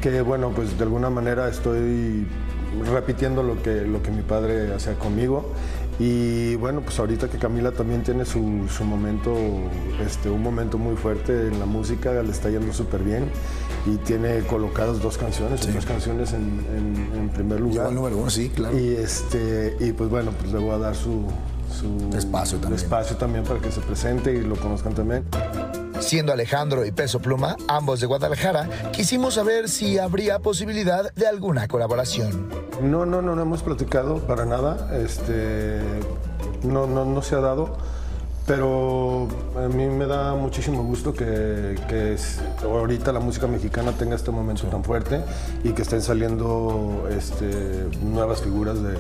que 0.03 0.21
bueno, 0.23 0.51
pues 0.51 0.77
de 0.77 0.83
alguna 0.83 1.11
manera 1.11 1.49
estoy 1.49 2.27
repitiendo 2.93 3.43
lo 3.43 3.63
que, 3.63 3.83
lo 3.83 4.03
que 4.03 4.11
mi 4.11 4.23
padre 4.23 4.73
hacía 4.75 4.95
conmigo. 4.95 5.53
Y 5.99 6.55
bueno, 6.57 6.81
pues 6.81 6.99
ahorita 6.99 7.29
que 7.29 7.37
Camila 7.37 7.73
también 7.73 8.03
tiene 8.03 8.25
su, 8.25 8.67
su 8.75 8.85
momento, 8.85 9.35
este, 10.05 10.31
un 10.31 10.43
momento 10.43 10.79
muy 10.79 10.97
fuerte 10.97 11.49
en 11.49 11.59
la 11.59 11.67
música, 11.67 12.23
le 12.23 12.31
está 12.31 12.49
yendo 12.49 12.73
súper 12.73 13.03
bien 13.03 13.25
y 13.87 13.97
tiene 13.99 14.41
colocadas 14.41 15.03
dos 15.03 15.19
canciones, 15.19 15.73
dos 15.75 15.85
canciones 15.85 16.33
en, 16.33 16.65
en- 16.75 17.21
en 17.21 17.29
primer 17.29 17.61
lugar. 17.61 17.89
el 17.89 17.95
número 17.95 18.17
uno, 18.17 18.31
sí, 18.31 18.49
claro. 18.49 18.79
Y, 18.79 18.95
este, 18.95 19.77
y 19.79 19.93
pues 19.93 20.09
bueno, 20.09 20.33
pues 20.41 20.51
le 20.53 20.59
voy 20.59 20.71
a 20.71 20.79
dar 20.79 20.95
su, 20.97 21.25
su 21.71 22.17
Espacio 22.17 22.59
también. 22.59 22.81
espacio 22.83 23.17
también 23.19 23.45
para 23.45 23.61
que 23.61 23.71
se 23.71 23.81
presente 23.81 24.35
y 24.35 24.41
lo 24.41 24.57
conozcan 24.57 24.95
también. 24.95 25.25
Siendo 26.11 26.33
Alejandro 26.33 26.85
y 26.85 26.91
Peso 26.91 27.21
Pluma, 27.21 27.57
ambos 27.69 28.01
de 28.01 28.09
Guadalajara, 28.09 28.69
quisimos 28.91 29.35
saber 29.35 29.69
si 29.69 29.97
habría 29.97 30.41
posibilidad 30.41 31.15
de 31.15 31.29
alguna 31.29 31.69
colaboración. 31.69 32.49
No, 32.83 33.07
no, 33.07 33.23
no, 33.23 33.37
no 33.37 33.43
hemos 33.43 33.63
platicado 33.63 34.19
para 34.27 34.45
nada. 34.45 34.91
Este, 35.01 35.81
no, 36.65 36.89
no, 36.89 37.05
no 37.05 37.23
se 37.23 37.37
ha 37.37 37.39
dado. 37.39 37.77
Pero 38.51 39.29
a 39.57 39.69
mí 39.69 39.87
me 39.87 40.07
da 40.07 40.35
muchísimo 40.35 40.83
gusto 40.83 41.13
que, 41.13 41.77
que 41.89 42.17
ahorita 42.65 43.13
la 43.13 43.21
música 43.21 43.47
mexicana 43.47 43.93
tenga 43.93 44.17
este 44.17 44.33
momento 44.33 44.67
tan 44.67 44.83
fuerte 44.83 45.21
y 45.63 45.71
que 45.71 45.83
estén 45.83 46.03
saliendo 46.03 47.09
este, 47.17 47.87
nuevas 48.03 48.43
figuras 48.43 48.83
de, 48.83 48.97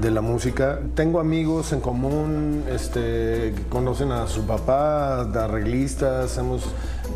de 0.00 0.10
la 0.10 0.20
música. 0.20 0.80
Tengo 0.96 1.20
amigos 1.20 1.72
en 1.72 1.80
común 1.80 2.64
este, 2.68 3.54
que 3.56 3.62
conocen 3.70 4.10
a 4.10 4.26
su 4.26 4.44
papá, 4.46 5.24
de 5.26 5.38
arreglistas, 5.38 6.36
hemos 6.36 6.64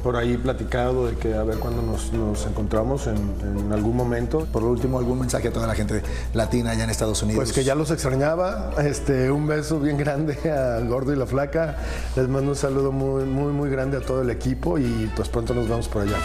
por 0.02 0.16
ahí 0.16 0.36
platicado 0.36 1.06
de 1.06 1.16
que 1.16 1.34
a 1.34 1.42
ver 1.42 1.58
cuándo 1.58 1.82
nos, 1.82 2.12
nos 2.12 2.46
encontramos 2.46 3.06
en, 3.06 3.16
en 3.42 3.72
algún 3.72 3.96
momento. 3.96 4.46
Por 4.52 4.64
último, 4.64 4.98
algún 4.98 5.20
mensaje 5.20 5.48
a 5.48 5.52
toda 5.52 5.66
la 5.66 5.74
gente 5.74 6.02
latina 6.34 6.70
allá 6.70 6.84
en 6.84 6.90
Estados 6.90 7.22
Unidos. 7.22 7.42
Pues 7.44 7.52
que 7.52 7.64
ya 7.64 7.74
los 7.74 7.90
extrañaba. 7.90 8.70
Este, 8.82 9.30
un 9.30 9.46
beso 9.46 9.80
bien 9.80 9.96
grande 9.96 10.38
a 10.50 10.80
Gordo 10.80 11.12
y 11.12 11.16
la 11.16 11.26
Flaca. 11.26 11.71
Les 12.16 12.28
mando 12.28 12.50
un 12.50 12.56
saludo 12.56 12.92
muy, 12.92 13.24
muy, 13.24 13.52
muy 13.52 13.70
grande 13.70 13.96
a 13.96 14.00
todo 14.00 14.22
el 14.22 14.30
equipo 14.30 14.78
y 14.78 15.10
pues 15.16 15.28
pronto 15.28 15.54
nos 15.54 15.68
vemos 15.68 15.88
por 15.88 16.02
allá. 16.02 16.16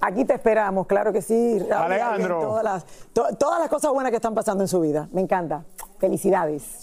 Aquí 0.00 0.24
te 0.24 0.34
esperamos, 0.34 0.86
claro 0.86 1.12
que 1.12 1.22
sí. 1.22 1.58
Alejandro. 1.70 2.38
y 2.38 2.42
Todas 2.42 2.64
las, 2.64 2.84
to- 3.12 3.36
todas 3.38 3.60
las 3.60 3.68
cosas 3.68 3.92
buenas 3.92 4.10
que 4.10 4.16
están 4.16 4.34
pasando 4.34 4.64
en 4.64 4.68
su 4.68 4.80
vida. 4.80 5.08
Me 5.12 5.20
encanta. 5.20 5.64
Felicidades. 5.98 6.82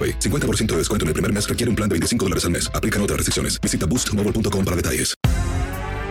AroPay. 0.00 0.18
50% 0.18 0.66
de 0.66 0.76
descuento 0.78 1.04
en 1.04 1.08
el 1.08 1.14
primer 1.14 1.32
mes 1.32 1.48
requiere 1.48 1.68
un 1.68 1.76
plan 1.76 1.88
de 1.88 1.94
25 1.94 2.24
dólares 2.24 2.44
al 2.44 2.52
mes. 2.52 2.70
Aplican 2.72 3.02
otras 3.02 3.18
restricciones. 3.18 3.60
Visita 3.60 3.86
boostmobile.com 3.86 4.64
para 4.64 4.76
detalles. 4.76 5.14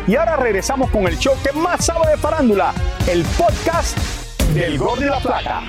Y 0.07 0.15
ahora 0.15 0.37
regresamos 0.37 0.89
con 0.89 1.07
el 1.07 1.17
show 1.19 1.35
que 1.43 1.51
más 1.51 1.85
sabe 1.85 2.09
de 2.09 2.17
farándula, 2.17 2.73
el 3.07 3.23
podcast 3.37 3.95
del 4.55 4.77
Gol 4.77 4.99
de 4.99 5.05
la 5.05 5.19
Plata. 5.19 5.61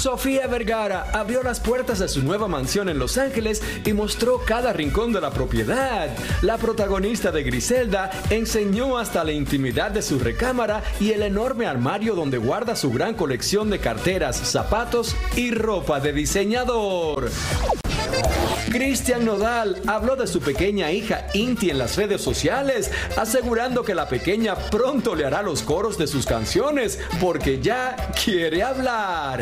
Sofía 0.00 0.46
Vergara 0.46 1.10
abrió 1.12 1.42
las 1.42 1.60
puertas 1.60 1.98
de 1.98 2.08
su 2.08 2.22
nueva 2.22 2.48
mansión 2.48 2.88
en 2.88 2.98
Los 2.98 3.18
Ángeles 3.18 3.62
y 3.84 3.92
mostró 3.92 4.38
cada 4.38 4.72
rincón 4.72 5.12
de 5.12 5.20
la 5.20 5.30
propiedad. 5.30 6.08
La 6.40 6.56
protagonista 6.56 7.30
de 7.30 7.42
Griselda 7.42 8.10
enseñó 8.30 8.96
hasta 8.96 9.22
la 9.24 9.32
intimidad 9.32 9.90
de 9.90 10.00
su 10.00 10.18
recámara 10.18 10.82
y 11.00 11.10
el 11.10 11.22
enorme 11.22 11.66
armario 11.66 12.14
donde 12.14 12.38
guarda 12.38 12.76
su 12.76 12.90
gran 12.90 13.14
colección 13.14 13.68
de 13.68 13.78
carteras, 13.78 14.36
zapatos 14.36 15.14
y 15.36 15.50
ropa 15.50 16.00
de 16.00 16.14
diseñador. 16.14 17.30
Cristian 18.70 19.24
Nodal 19.24 19.80
habló 19.86 20.16
de 20.16 20.26
su 20.26 20.40
pequeña 20.40 20.92
hija 20.92 21.26
Inti 21.34 21.70
en 21.70 21.78
las 21.78 21.96
redes 21.96 22.20
sociales, 22.20 22.90
asegurando 23.16 23.82
que 23.82 23.94
la 23.94 24.08
pequeña 24.08 24.54
pronto 24.54 25.14
le 25.14 25.24
hará 25.24 25.42
los 25.42 25.62
coros 25.62 25.98
de 25.98 26.06
sus 26.06 26.26
canciones 26.26 26.98
porque 27.20 27.60
ya 27.60 27.96
quiere 28.24 28.62
hablar. 28.62 29.40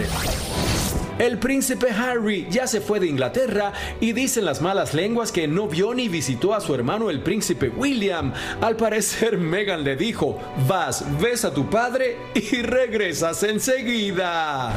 El 1.19 1.39
príncipe 1.39 1.89
Harry 1.91 2.47
ya 2.49 2.69
se 2.69 2.81
fue 2.81 3.01
de 3.01 3.09
Inglaterra 3.09 3.73
y 4.01 4.13
dicen 4.13 4.45
las 4.45 4.63
malas 4.63 4.95
lenguas 4.95 5.33
que 5.33 5.49
no 5.49 5.67
vio 5.67 5.93
ni 5.93 6.09
visitó 6.09 6.55
a 6.55 6.61
su 6.61 6.75
hermano 6.75 7.11
el 7.11 7.21
príncipe 7.21 7.69
William. 7.71 8.33
Al 8.61 8.77
parecer 8.77 9.37
Meghan 9.39 9.83
le 9.83 9.97
dijo, 9.97 10.39
vas, 10.69 11.05
ves 11.21 11.45
a 11.45 11.53
tu 11.53 11.69
padre 11.69 12.17
y 12.35 12.63
regresas 12.63 13.43
enseguida. 13.43 14.73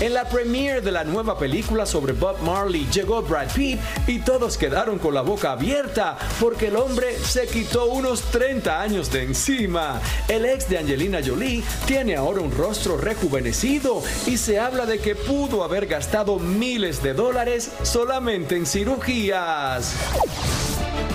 En 0.00 0.14
la 0.14 0.28
premiere 0.28 0.80
de 0.80 0.92
la 0.92 1.02
nueva 1.02 1.36
película 1.36 1.84
sobre 1.84 2.12
Bob 2.12 2.40
Marley 2.42 2.86
llegó 2.92 3.20
Brad 3.20 3.52
Pitt 3.52 3.80
y 4.06 4.20
todos 4.20 4.56
quedaron 4.56 5.00
con 5.00 5.12
la 5.12 5.22
boca 5.22 5.50
abierta 5.50 6.16
porque 6.38 6.68
el 6.68 6.76
hombre 6.76 7.18
se 7.18 7.48
quitó 7.48 7.86
unos 7.86 8.22
30 8.30 8.80
años 8.80 9.10
de 9.10 9.24
encima. 9.24 10.00
El 10.28 10.44
ex 10.44 10.68
de 10.68 10.78
Angelina 10.78 11.18
Jolie 11.24 11.64
tiene 11.84 12.14
ahora 12.14 12.40
un 12.40 12.52
rostro 12.52 12.96
rejuvenecido 12.96 14.00
y 14.26 14.36
se 14.36 14.60
habla 14.60 14.86
de 14.86 15.00
que 15.00 15.16
pudo 15.16 15.64
haber 15.64 15.86
gastado 15.86 16.38
miles 16.38 17.02
de 17.02 17.14
dólares 17.14 17.72
solamente 17.82 18.54
en 18.54 18.66
cirugías. 18.66 19.96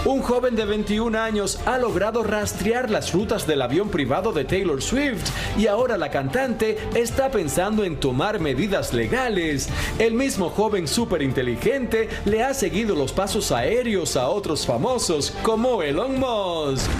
Un 0.05 0.21
joven 0.21 0.53
de 0.57 0.65
21 0.65 1.17
años 1.17 1.59
ha 1.65 1.77
logrado 1.77 2.23
rastrear 2.23 2.89
las 2.89 3.13
rutas 3.13 3.47
del 3.47 3.61
avión 3.61 3.87
privado 3.87 4.33
de 4.33 4.43
Taylor 4.43 4.81
Swift 4.81 5.29
y 5.57 5.67
ahora 5.67 5.97
la 5.97 6.11
cantante 6.11 6.77
está 6.93 7.31
pensando 7.31 7.85
en 7.85 7.97
tomar 7.97 8.41
medidas 8.41 8.93
legales. 8.93 9.69
El 9.99 10.13
mismo 10.13 10.49
joven 10.49 10.89
súper 10.89 11.21
inteligente 11.21 12.09
le 12.25 12.43
ha 12.43 12.53
seguido 12.53 12.95
los 12.95 13.13
pasos 13.13 13.53
aéreos 13.53 14.17
a 14.17 14.27
otros 14.27 14.65
famosos 14.65 15.31
como 15.41 15.81
Elon 15.81 16.19
Musk. 16.19 16.91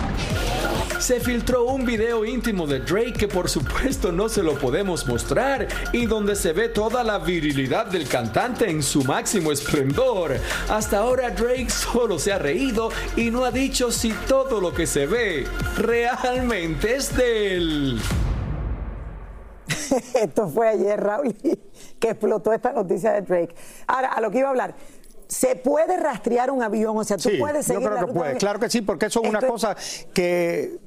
Se 1.03 1.19
filtró 1.19 1.65
un 1.65 1.83
video 1.83 2.23
íntimo 2.23 2.65
de 2.65 2.79
Drake 2.79 3.11
que 3.11 3.27
por 3.27 3.49
supuesto 3.49 4.13
no 4.13 4.29
se 4.29 4.41
lo 4.41 4.57
podemos 4.57 5.05
mostrar 5.05 5.67
y 5.91 6.05
donde 6.05 6.33
se 6.33 6.53
ve 6.53 6.69
toda 6.69 7.03
la 7.03 7.19
virilidad 7.19 7.87
del 7.87 8.07
cantante 8.07 8.69
en 8.69 8.81
su 8.81 9.03
máximo 9.03 9.51
esplendor. 9.51 10.37
Hasta 10.69 10.99
ahora 10.99 11.29
Drake 11.31 11.69
solo 11.69 12.17
se 12.17 12.31
ha 12.31 12.37
reído 12.39 12.87
y 13.17 13.31
no 13.31 13.43
ha 13.43 13.51
dicho 13.51 13.91
si 13.91 14.13
todo 14.29 14.61
lo 14.61 14.73
que 14.73 14.87
se 14.87 15.05
ve 15.05 15.45
realmente 15.77 16.95
es 16.95 17.13
de 17.17 17.55
él. 17.57 17.99
Esto 20.15 20.47
fue 20.47 20.69
ayer, 20.69 21.01
Raúl, 21.03 21.35
que 21.99 22.11
explotó 22.11 22.53
esta 22.53 22.71
noticia 22.71 23.11
de 23.11 23.23
Drake. 23.23 23.53
Ahora, 23.87 24.07
a 24.13 24.21
lo 24.21 24.31
que 24.31 24.37
iba 24.37 24.47
a 24.47 24.51
hablar. 24.51 24.73
¿Se 25.27 25.55
puede 25.57 25.97
rastrear 25.97 26.49
un 26.51 26.61
avión? 26.63 26.95
O 26.95 27.03
sea, 27.03 27.17
tú 27.17 27.27
Sí, 27.29 27.37
puedes 27.39 27.65
seguir 27.65 27.81
yo 27.81 27.87
creo 27.89 27.95
la 27.95 27.99
que 28.01 28.05
ruta 28.07 28.19
puede. 28.19 28.33
de- 28.33 28.37
Claro 28.39 28.59
que 28.59 28.69
sí, 28.69 28.81
porque 28.81 29.07
eso 29.07 29.21
es 29.23 29.29
una 29.29 29.39
Esto- 29.39 29.51
cosa 29.51 29.75
que 30.13 30.77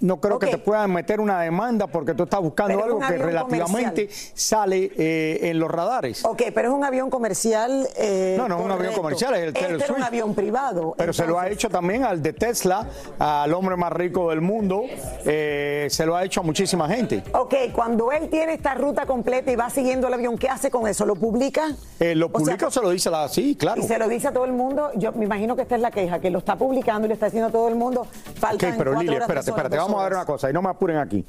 no 0.00 0.20
creo 0.20 0.38
que 0.38 0.46
te 0.48 0.58
puedan 0.58 0.92
meter 0.92 1.20
una 1.20 1.40
demanda 1.40 1.86
porque 1.86 2.14
tú 2.14 2.24
estás 2.24 2.40
buscando 2.40 2.74
Pero 2.74 2.80
es 2.80 2.86
algo 2.86 3.00
que 3.00 3.18
relativamente 3.22 4.08
sale 4.34 4.92
eh, 4.96 5.40
en 5.50 5.58
los 5.58 5.70
radares. 5.70 6.24
Ok, 6.24 6.42
pero 6.54 6.68
es 6.68 6.74
un 6.74 6.84
avión 6.84 7.10
comercial. 7.10 7.88
eh, 7.96 8.34
No, 8.38 8.48
no 8.48 8.58
es 8.58 8.64
un 8.64 8.70
avión 8.72 8.94
comercial, 8.94 9.34
es 9.34 9.40
el 9.42 9.48
Este 9.48 9.60
Taylor 9.60 9.82
era 9.82 9.94
un 9.94 10.02
avión 10.02 10.34
privado. 10.34 10.94
Pero 10.96 11.12
se 11.12 11.26
lo 11.26 11.38
ha 11.38 11.48
hecho 11.48 11.68
también 11.68 12.04
al 12.04 12.22
de 12.22 12.32
Tesla, 12.32 12.88
al 13.18 13.52
hombre 13.54 13.76
más 13.76 13.92
rico 13.92 14.30
del 14.30 14.40
mundo, 14.40 14.84
eh, 15.24 15.86
se 15.90 16.06
lo 16.06 16.16
ha 16.16 16.24
hecho 16.24 16.40
a 16.40 16.42
muchísima 16.42 16.88
gente. 16.88 17.22
Ok, 17.32 17.54
cuando 17.72 18.12
él 18.12 18.28
tiene 18.28 18.54
esta 18.54 18.74
ruta 18.74 19.06
completa 19.06 19.50
y 19.50 19.56
va 19.56 19.70
siguiendo 19.70 20.08
el 20.08 20.14
avión, 20.14 20.36
¿qué 20.38 20.48
hace 20.48 20.70
con 20.70 20.86
eso? 20.86 21.06
¿Lo 21.06 21.14
publica? 21.16 21.68
¿Lo 21.98 22.26
O 22.26 22.28
sea, 22.28 22.38
publica 22.38 22.66
o 22.66 22.70
se 22.70 22.80
lo 22.82 22.90
dice 22.90 23.10
la 23.10 23.28
sí, 23.28 23.56
claro? 23.56 23.80
Y 23.80 23.86
se 23.86 23.98
lo 23.98 24.08
dice 24.08 24.28
a 24.28 24.32
todo 24.32 24.44
el 24.44 24.52
mundo. 24.52 24.90
Yo 24.96 25.12
me 25.12 25.24
imagino 25.24 25.56
que 25.56 25.62
esta 25.62 25.74
es 25.76 25.80
la 25.80 25.90
queja, 25.90 26.18
que 26.20 26.30
lo 26.30 26.38
está 26.38 26.56
publicando 26.56 27.06
y 27.06 27.08
le 27.08 27.14
está 27.14 27.26
diciendo 27.26 27.48
a 27.48 27.52
todo 27.52 27.68
el 27.68 27.74
mundo. 27.74 28.02
Ok, 28.02 28.06
Faltan 28.38 28.74
pero 28.76 28.92
cuatro 28.92 29.00
Lili, 29.00 29.16
horas, 29.16 29.22
espérate, 29.28 29.50
espérate, 29.50 29.76
vamos 29.86 30.00
a 30.00 30.04
ver 30.04 30.12
una 30.14 30.26
cosa 30.26 30.50
y 30.50 30.52
no 30.52 30.62
me 30.62 30.70
apuren 30.70 30.98
aquí. 30.98 31.24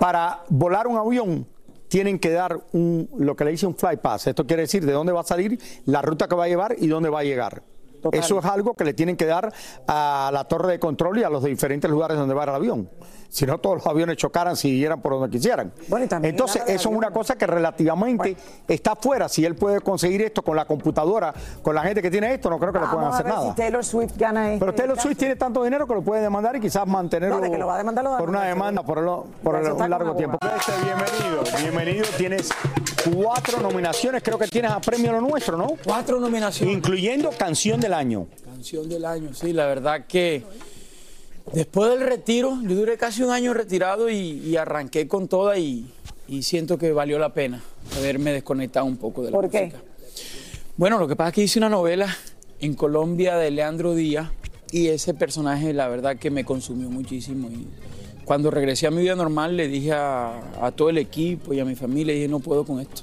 Para 0.00 0.44
volar 0.48 0.86
un 0.86 0.96
avión 0.96 1.46
tienen 1.88 2.18
que 2.18 2.30
dar 2.30 2.58
un, 2.72 3.08
lo 3.18 3.36
que 3.36 3.44
le 3.44 3.52
dice 3.52 3.66
un 3.66 3.76
fly 3.76 3.96
pass. 3.98 4.26
Esto 4.26 4.46
quiere 4.46 4.62
decir 4.62 4.84
de 4.84 4.92
dónde 4.92 5.12
va 5.12 5.20
a 5.20 5.24
salir, 5.24 5.58
la 5.86 6.02
ruta 6.02 6.28
que 6.28 6.34
va 6.34 6.44
a 6.44 6.48
llevar 6.48 6.74
y 6.78 6.88
dónde 6.88 7.08
va 7.08 7.20
a 7.20 7.24
llegar. 7.24 7.62
Eso 8.12 8.38
es 8.38 8.44
algo 8.44 8.74
que 8.74 8.84
le 8.84 8.94
tienen 8.94 9.16
que 9.16 9.26
dar 9.26 9.52
a 9.86 10.30
la 10.32 10.44
torre 10.44 10.72
de 10.72 10.78
control 10.78 11.18
y 11.18 11.24
a 11.24 11.30
los 11.30 11.42
diferentes 11.42 11.90
lugares 11.90 12.16
donde 12.16 12.34
va 12.34 12.44
el 12.44 12.50
avión. 12.50 12.90
Si 13.28 13.44
no, 13.46 13.58
todos 13.58 13.76
los 13.76 13.86
aviones 13.86 14.16
chocaran 14.16 14.56
si 14.56 14.68
siguieran 14.68 15.00
por 15.00 15.12
donde 15.12 15.28
quisieran. 15.30 15.72
Entonces, 16.22 16.56
nada 16.62 16.66
de 16.66 16.74
eso 16.74 16.88
es 16.90 16.96
una 16.96 17.10
cosa 17.10 17.36
que 17.36 17.46
relativamente 17.46 18.36
está 18.68 18.96
fuera. 18.96 19.28
Si 19.28 19.44
él 19.44 19.54
puede 19.54 19.80
conseguir 19.80 20.22
esto 20.22 20.42
con 20.42 20.56
la 20.56 20.64
computadora, 20.64 21.34
con 21.62 21.74
la 21.74 21.82
gente 21.82 22.00
que 22.02 22.10
tiene 22.10 22.32
esto, 22.32 22.48
no 22.50 22.58
creo 22.58 22.72
que 22.72 22.78
le 22.78 22.86
puedan 22.86 22.96
Vamos 23.10 23.14
a 23.14 23.18
hacer 23.18 23.26
ver 23.26 23.34
nada. 23.34 23.50
si 23.50 23.56
Taylor 23.56 23.84
Swift 23.84 24.16
gana 24.16 24.52
este 24.52 24.60
Pero 24.60 24.74
Taylor. 24.74 25.00
Swift 25.00 25.18
tiene 25.18 25.36
tanto 25.36 25.62
dinero 25.64 25.86
que 25.86 25.94
lo 25.94 26.02
puede 26.02 26.22
demandar 26.22 26.56
y 26.56 26.60
quizás 26.60 26.86
mantenerlo 26.86 27.36
No, 27.36 27.42
de 27.42 27.50
que 27.50 27.58
lo 27.58 27.66
va 27.66 27.74
a 27.74 27.78
demandar, 27.78 28.04
lo 28.04 28.10
va 28.10 28.16
a 28.16 28.18
por 28.20 28.28
una 28.30 28.44
demandar, 28.44 28.74
demanda 28.74 28.82
por, 28.84 28.98
el- 28.98 29.42
por 29.42 29.56
el- 29.56 29.72
un 29.72 29.90
largo 29.90 30.14
tiempo. 30.16 30.38
Este, 30.42 30.72
bienvenido, 30.84 31.42
bienvenido. 31.62 32.06
Tienes 32.16 32.50
cuatro 33.14 33.60
nominaciones, 33.60 34.22
creo 34.22 34.38
que 34.38 34.48
tienes 34.48 34.70
a 34.70 34.80
premio 34.80 35.12
lo 35.12 35.20
nuestro, 35.20 35.56
¿no? 35.56 35.68
Cuatro 35.84 36.18
nominaciones. 36.20 36.74
Incluyendo 36.74 37.30
canción 37.30 37.80
del 37.80 37.92
año. 37.94 38.26
Canción 38.44 38.88
del 38.88 39.04
año, 39.04 39.34
sí, 39.34 39.52
la 39.52 39.66
verdad 39.66 40.06
que 40.08 40.44
después 41.52 41.90
del 41.90 42.00
retiro, 42.00 42.58
yo 42.62 42.74
duré 42.74 42.96
casi 42.96 43.22
un 43.22 43.30
año 43.30 43.54
retirado 43.54 44.10
y, 44.10 44.16
y 44.16 44.56
arranqué 44.56 45.08
con 45.08 45.28
toda 45.28 45.58
y, 45.58 45.86
y 46.28 46.42
siento 46.42 46.78
que 46.78 46.92
valió 46.92 47.18
la 47.18 47.32
pena 47.34 47.62
haberme 47.96 48.32
desconectado 48.32 48.86
un 48.86 48.96
poco 48.96 49.22
de 49.22 49.30
la 49.30 49.36
¿Por 49.36 49.50
qué? 49.50 49.66
música. 49.66 49.82
Bueno, 50.76 50.98
lo 50.98 51.08
que 51.08 51.16
pasa 51.16 51.28
es 51.28 51.34
que 51.34 51.42
hice 51.44 51.58
una 51.58 51.68
novela 51.68 52.14
en 52.60 52.74
Colombia 52.74 53.36
de 53.36 53.50
Leandro 53.50 53.94
Díaz 53.94 54.30
y 54.72 54.88
ese 54.88 55.14
personaje 55.14 55.72
la 55.72 55.88
verdad 55.88 56.16
que 56.16 56.30
me 56.30 56.44
consumió 56.44 56.90
muchísimo 56.90 57.48
y 57.48 57.66
cuando 58.24 58.50
regresé 58.50 58.88
a 58.88 58.90
mi 58.90 59.02
vida 59.02 59.14
normal 59.14 59.56
le 59.56 59.68
dije 59.68 59.92
a, 59.92 60.40
a 60.60 60.72
todo 60.72 60.90
el 60.90 60.98
equipo 60.98 61.54
y 61.54 61.60
a 61.60 61.64
mi 61.64 61.76
familia, 61.76 62.12
dije 62.12 62.28
no 62.28 62.40
puedo 62.40 62.64
con 62.64 62.80
esto. 62.80 63.02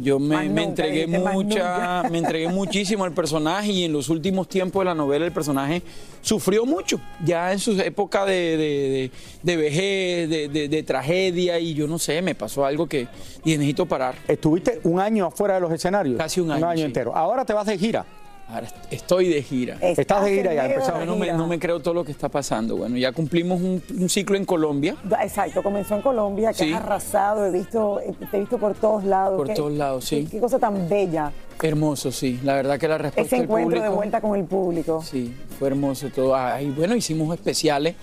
Yo 0.00 0.18
me, 0.20 0.48
me 0.48 0.62
entregué 0.62 1.06
mucha, 1.08 2.04
me 2.08 2.18
entregué 2.18 2.48
muchísimo 2.48 3.04
al 3.04 3.12
personaje 3.12 3.72
y 3.72 3.84
en 3.84 3.92
los 3.92 4.08
últimos 4.08 4.48
tiempos 4.48 4.80
de 4.80 4.84
la 4.86 4.94
novela 4.94 5.26
el 5.26 5.32
personaje 5.32 5.82
sufrió 6.20 6.64
mucho, 6.66 7.00
ya 7.24 7.52
en 7.52 7.58
su 7.58 7.72
época 7.80 8.24
de, 8.24 8.32
de, 8.34 8.56
de- 8.58 9.10
de 9.42 9.56
vejez, 9.56 10.28
de, 10.28 10.82
tragedia 10.82 11.58
y 11.58 11.74
yo 11.74 11.86
no 11.86 11.98
sé, 11.98 12.20
me 12.22 12.34
pasó 12.34 12.64
algo 12.64 12.86
que 12.86 13.06
necesito 13.44 13.86
parar. 13.86 14.14
Estuviste 14.26 14.80
un 14.84 15.00
año 15.00 15.26
afuera 15.26 15.54
de 15.54 15.60
los 15.60 15.72
escenarios. 15.72 16.16
Casi 16.16 16.40
un 16.40 16.50
año. 16.50 16.64
Un 16.64 16.70
año 16.72 16.78
sí. 16.80 16.84
entero. 16.84 17.14
Ahora 17.14 17.44
te 17.44 17.52
vas 17.52 17.66
de 17.66 17.78
gira. 17.78 18.04
Ahora 18.50 18.66
estoy 18.90 19.28
de 19.28 19.42
gira. 19.42 19.76
Estás 19.82 20.24
de 20.24 20.34
gira 20.36 20.54
ya, 20.54 20.64
empezamos. 20.66 21.04
No 21.04 21.16
me, 21.16 21.30
no 21.34 21.46
me 21.46 21.58
creo 21.58 21.80
todo 21.80 21.92
lo 21.92 22.02
que 22.04 22.12
está 22.12 22.30
pasando. 22.30 22.76
Bueno, 22.78 22.96
ya 22.96 23.12
cumplimos 23.12 23.60
un, 23.60 23.82
un 23.98 24.08
ciclo 24.08 24.38
en 24.38 24.46
Colombia. 24.46 24.96
Exacto, 25.22 25.62
comenzó 25.62 25.96
en 25.96 26.00
Colombia, 26.02 26.48
que 26.54 26.64
Sí. 26.64 26.72
has 26.72 26.80
arrasado, 26.82 27.44
he 27.44 27.50
visto, 27.50 28.00
te 28.30 28.36
he 28.38 28.40
visto 28.40 28.56
por 28.56 28.74
todos 28.74 29.04
lados. 29.04 29.36
Por 29.36 29.48
Qué- 29.48 29.54
todos 29.54 29.72
lados, 29.72 30.06
sí. 30.06 30.24
Qué, 30.24 30.30
qué 30.30 30.40
cosa 30.40 30.58
tan 30.58 30.88
bella. 30.88 31.30
Hermoso, 31.62 32.10
sí. 32.10 32.40
La 32.42 32.54
verdad 32.54 32.78
que 32.78 32.88
la 32.88 32.96
respuesta 32.96 33.26
Ese 33.26 33.36
del 33.36 33.44
encuentro 33.44 33.82
de 33.82 33.88
vuelta 33.90 34.20
con 34.22 34.34
el 34.38 34.44
público. 34.46 35.02
Sí, 35.02 35.34
fue 35.58 35.68
hermoso 35.68 36.08
todo. 36.08 36.34
Y 36.60 36.70
bueno, 36.70 36.94
hicimos 36.96 37.34
especiales, 37.34 37.96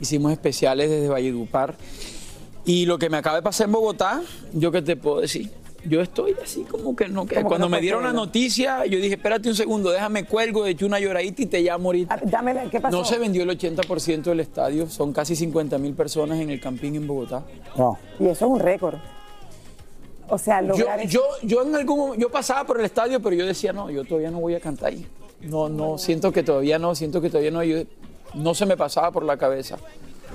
hicimos 0.00 0.32
especiales 0.32 0.88
desde 0.88 1.08
Valledupar. 1.08 1.74
Y 2.64 2.86
lo 2.86 2.98
que 2.98 3.10
me 3.10 3.18
acaba 3.18 3.36
de 3.36 3.42
pasar 3.42 3.66
en 3.66 3.72
Bogotá, 3.72 4.22
yo 4.54 4.70
qué 4.72 4.80
te 4.80 4.96
puedo 4.96 5.20
decir. 5.20 5.50
Yo 5.84 6.00
estoy 6.02 6.34
así 6.42 6.62
como 6.64 6.94
que 6.94 7.08
no. 7.08 7.20
Como 7.20 7.26
que 7.26 7.42
cuando 7.42 7.66
no 7.66 7.70
me 7.70 7.80
dieron 7.80 8.02
la 8.04 8.12
noticia, 8.12 8.84
yo 8.86 8.98
dije, 8.98 9.14
espérate 9.14 9.48
un 9.48 9.54
segundo, 9.54 9.90
déjame 9.90 10.24
cuelgo, 10.24 10.66
eché 10.66 10.84
una 10.84 11.00
lloradita 11.00 11.42
y 11.42 11.46
te 11.46 11.60
llamo 11.62 11.88
ahorita. 11.88 12.20
Dame, 12.24 12.52
la- 12.54 12.68
¿qué 12.70 12.80
pasó? 12.80 12.96
No 12.98 13.04
se 13.04 13.18
vendió 13.18 13.42
el 13.44 13.50
80% 13.50 14.22
del 14.30 14.40
estadio, 14.40 14.88
son 14.88 15.12
casi 15.12 15.34
50 15.36 15.78
mil 15.78 15.94
personas 15.94 16.38
en 16.38 16.50
el 16.50 16.60
campín 16.60 16.96
en 16.96 17.06
Bogotá. 17.06 17.44
Y 18.18 18.24
eso 18.26 18.30
es 18.46 18.50
un 18.52 18.58
récord. 18.60 18.96
O 20.28 20.38
sea, 20.38 20.60
Yo, 20.62 20.68
lograr 20.68 21.00
eso. 21.00 21.08
yo, 21.10 21.22
yo 21.42 21.62
en 21.62 21.74
algún 21.74 21.98
momento, 21.98 22.20
yo 22.20 22.30
pasaba 22.30 22.64
por 22.64 22.78
el 22.78 22.84
estadio, 22.84 23.20
pero 23.20 23.34
yo 23.34 23.46
decía, 23.46 23.72
no, 23.72 23.90
yo 23.90 24.04
todavía 24.04 24.30
no 24.30 24.38
voy 24.38 24.54
a 24.54 24.60
cantar 24.60 24.90
ahí. 24.90 25.04
No, 25.40 25.68
no, 25.68 25.98
siento 25.98 26.30
que 26.30 26.42
todavía 26.42 26.78
no, 26.78 26.94
siento 26.94 27.20
que 27.20 27.28
todavía 27.30 27.50
no. 27.50 27.62
yo- 27.64 27.82
no 28.34 28.54
se 28.54 28.64
me 28.64 28.76
pasaba 28.76 29.10
por 29.10 29.24
la 29.24 29.36
cabeza 29.36 29.76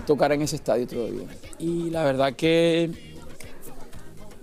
tocar 0.06 0.32
en 0.34 0.42
ese 0.42 0.58
estadio 0.58 0.86
todavía. 0.86 1.28
Y 1.60 1.90
la 1.92 2.04
verdad 2.04 2.34
que 2.34 3.14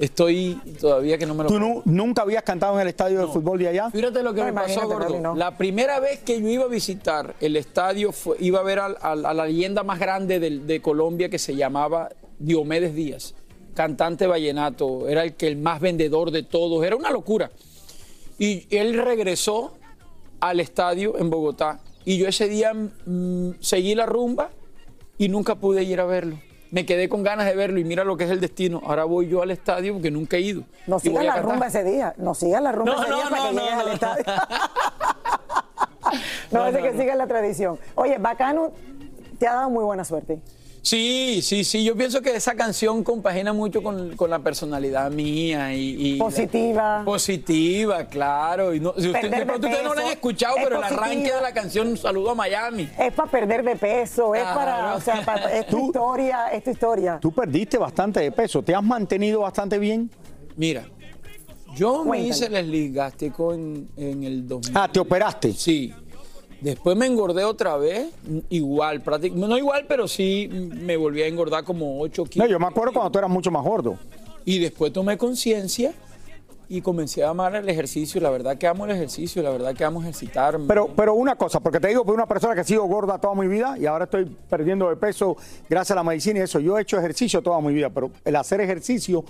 estoy 0.05 0.61
todavía 0.81 1.17
que 1.17 1.27
no 1.27 1.35
me 1.35 1.45
lo 1.45 1.49
¿Tú 1.49 1.61
nu- 1.61 1.83
nunca 1.85 2.23
habías 2.23 2.43
cantado 2.43 2.75
en 2.75 2.83
el 2.83 2.89
estadio 2.89 3.21
de 3.21 3.29
fútbol 3.29 3.59
de 3.59 3.69
allá? 3.69 3.91
Fíjate 3.91 4.23
lo 4.23 4.35
que 4.35 4.41
No, 4.41 4.47
me 4.47 4.53
pasó, 4.53 4.89
gordo. 4.89 5.35
La 5.37 5.57
primera 5.57 6.01
vez 6.01 6.21
que 6.21 6.41
yo 6.41 6.49
iba 6.49 6.65
a 6.65 6.69
visitar 6.69 7.37
el 7.41 7.57
estadio, 7.57 8.11
fue- 8.13 8.37
iba 8.41 8.59
a 8.59 8.63
ver 8.63 8.81
a, 8.81 9.15
la 9.15 9.33
leyenda 9.47 9.85
más 9.85 9.99
grande 10.01 10.41
de, 10.41 10.83
Colombia 10.83 11.29
que 11.29 11.39
se 11.39 11.55
llamaba 11.55 12.09
Diomedes 12.39 12.95
Díaz, 12.95 13.35
cantante 13.75 14.27
vallenato, 14.27 15.09
era 15.09 15.23
el 15.23 15.35
que 15.35 15.47
el 15.47 15.57
más 15.57 15.81
vendedor 15.81 16.31
de 16.33 16.43
todos, 16.43 16.85
era 16.85 16.97
una 16.97 17.11
locura. 17.11 17.51
Y 18.39 18.67
él 18.77 18.99
regresó 18.99 19.75
al 20.41 20.59
estadio 20.59 21.17
en 21.19 21.31
Bogotá 21.31 21.81
y 22.05 22.19
yo 22.19 22.27
ese 22.27 22.49
día 22.49 22.75
mm, 22.75 23.51
seguí 23.61 23.95
la 23.95 24.07
rumba 24.07 24.51
y 25.17 25.29
nunca 25.29 25.55
pude 25.55 25.85
ir 25.85 26.01
a 26.01 26.07
verlo. 26.07 26.39
Me 26.73 26.87
quedé 26.87 27.09
con 27.11 27.23
ganas 27.23 27.45
de 27.47 27.55
verlo 27.55 27.79
y 27.79 27.85
mira 27.85 28.03
lo 28.03 28.17
que 28.17 28.25
es 28.25 28.31
el 28.31 28.41
destino. 28.41 28.81
Ahora 28.85 29.05
voy 29.05 29.29
yo 29.29 29.43
al 29.43 29.51
estadio 29.51 29.93
porque 29.93 30.11
nunca 30.11 30.39
he 30.39 30.41
ido. 30.41 30.63
No 30.87 30.99
sigas 30.99 31.23
la 31.25 31.37
rumba 31.37 31.67
ese 31.67 31.85
día. 31.85 32.15
No 32.17 32.35
sigas 32.35 32.63
la 32.63 32.73
rumba 32.73 32.95
No, 32.95 33.03
ese 33.03 33.11
no, 33.11 33.17
día 33.19 33.27
para 33.29 33.43
no, 33.43 33.49
que 33.51 33.55
no, 33.55 33.61
llegues 33.61 33.75
no. 33.77 33.81
al 33.83 33.93
estadio. 33.93 34.25
no, 36.51 36.59
No, 36.61 36.67
es 36.67 36.77
que 36.77 36.93
no. 36.93 36.99
sigas 36.99 37.17
la 37.19 37.27
tradición. 37.27 37.79
Oye, 37.95 38.17
Bacano 38.19 38.73
te 39.39 39.47
ha 39.47 39.53
dado 39.55 39.71
muy 39.71 39.85
buena 39.85 40.03
suerte. 40.05 40.41
Sí, 40.83 41.41
sí, 41.43 41.63
sí. 41.63 41.85
Yo 41.85 41.95
pienso 41.97 42.21
que 42.23 42.35
esa 42.35 42.55
canción 42.57 43.05
compagina 43.05 43.53
mucho 43.53 43.83
con, 43.85 44.17
con 44.17 44.29
la 44.29 44.41
personalidad 44.41 45.13
mía 45.13 45.73
y, 45.75 46.15
y- 46.15 46.19
Positiva. 46.19 47.03
Positiva, 47.05 48.05
claro. 48.09 48.75
Y 48.75 48.81
no, 48.81 48.93
si 48.99 49.09
usted, 49.09 49.31
de 49.31 49.47
pronto 49.47 49.69
ustedes 49.69 49.85
no 49.85 49.95
la 49.95 50.01
han 50.03 50.09
escuchado, 50.09 50.57
es 50.57 50.65
pero 50.65 50.79
el 50.79 50.85
arranque 50.85 51.33
de 51.33 51.41
la 51.41 51.55
canción 51.55 51.87
Un 51.89 51.97
saludo 51.97 52.31
a 52.31 52.35
Miami. 52.35 52.89
Es 52.99 53.13
para 53.13 53.31
perder 53.31 53.63
de 53.65 53.77
peso, 53.77 54.35
es 54.35 54.43
para, 54.43 54.97
o 54.97 55.01
sea, 55.01 55.25
para- 55.25 55.57
es 55.57 55.67
tu 55.69 55.87
historia, 55.87 56.49
es 56.49 56.65
tu 56.65 56.71
historia. 56.71 57.19
Tú 57.21 57.31
perdiste 57.33 57.79
bastante 57.79 58.19
de 58.21 58.33
peso. 58.33 58.61
¿Te 58.63 58.75
has 58.75 58.83
mantenido 58.83 59.41
bastante 59.41 59.79
bien? 59.79 60.11
Mira, 60.57 60.85
yo 61.77 62.05
me 62.05 62.21
hice 62.21 62.47
el 62.47 62.57
sleeve 62.67 62.93
gástrico 62.93 63.55
en, 63.55 63.89
en 63.97 64.25
el 64.25 64.49
2000. 64.49 64.77
Ah, 64.77 64.89
¿te 64.93 64.99
operaste? 64.99 65.53
Sí. 65.53 65.95
Después 66.63 66.97
me 66.97 67.07
engordé 67.07 67.45
otra 67.45 67.77
vez, 67.77 68.07
igual, 68.49 69.03
práctic- 69.03 69.33
no 69.33 69.59
igual, 69.59 69.85
pero 69.89 70.07
sí 70.07 70.49
me 70.51 70.97
volví 70.97 71.23
a 71.23 71.27
engordar 71.27 71.65
como 71.65 72.01
8 72.01 72.23
No, 72.23 72.29
kilos. 72.31 72.49
yo 72.49 72.59
me 72.61 72.67
acuerdo 72.67 72.93
cuando 72.93 73.11
tú 73.11 73.19
eras 73.19 73.31
mucho 73.31 73.51
más 73.51 73.65
gordo. 73.65 73.97
Y 74.45 74.59
después 74.61 74.93
tomé 74.93 75.19
conciencia 75.19 75.93
y 76.69 76.81
comencé 76.81 77.23
a 77.25 77.31
amar 77.31 77.55
el 77.57 77.69
ejercicio. 77.69 78.21
La 78.21 78.31
verdad 78.31 78.57
que 78.57 78.67
amo 78.67 78.85
el 78.85 78.93
ejercicio, 78.93 79.43
la 79.43 79.51
verdad 79.51 79.75
que 79.75 79.85
amo 79.85 80.01
ejercitarme. 80.03 80.67
Pero, 80.69 80.89
pero 80.97 81.15
una 81.15 81.37
cosa, 81.37 81.59
porque 81.61 81.81
te 81.81 81.89
digo, 81.89 82.05
por 82.05 82.15
una 82.15 82.27
persona 82.27 82.55
que 82.55 82.61
ha 82.61 82.65
sido 82.65 82.85
gorda 82.85 83.19
toda 83.19 83.35
mi 83.35 83.49
vida 83.49 83.77
y 83.79 83.87
ahora 83.87 84.05
estoy 84.05 84.25
perdiendo 84.49 84.89
de 84.89 84.97
peso 84.97 85.37
gracias 85.69 85.91
a 85.93 85.97
la 85.97 86.05
medicina 86.05 86.39
y 86.39 86.43
eso. 86.43 86.61
Yo 86.61 86.79
he 86.79 86.83
hecho 86.83 86.97
ejercicio 86.99 87.43
toda 87.43 87.61
mi 87.61 87.75
vida, 87.75 87.91
pero 87.91 88.11
el 88.25 88.37
hacer 88.37 88.61
ejercicio, 88.61 89.25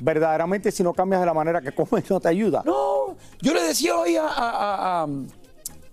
verdaderamente, 0.00 0.72
si 0.72 0.82
no 0.82 0.92
cambias 0.94 1.20
de 1.20 1.26
la 1.26 1.34
manera 1.34 1.60
que 1.60 1.72
comes, 1.72 2.04
no 2.10 2.20
te 2.20 2.28
ayuda. 2.28 2.62
No, 2.64 3.16
yo 3.42 3.54
le 3.54 3.62
decía 3.62 3.96
hoy 3.96 4.16
a, 4.16 4.26
a- 4.26 5.02
a- 5.04 5.08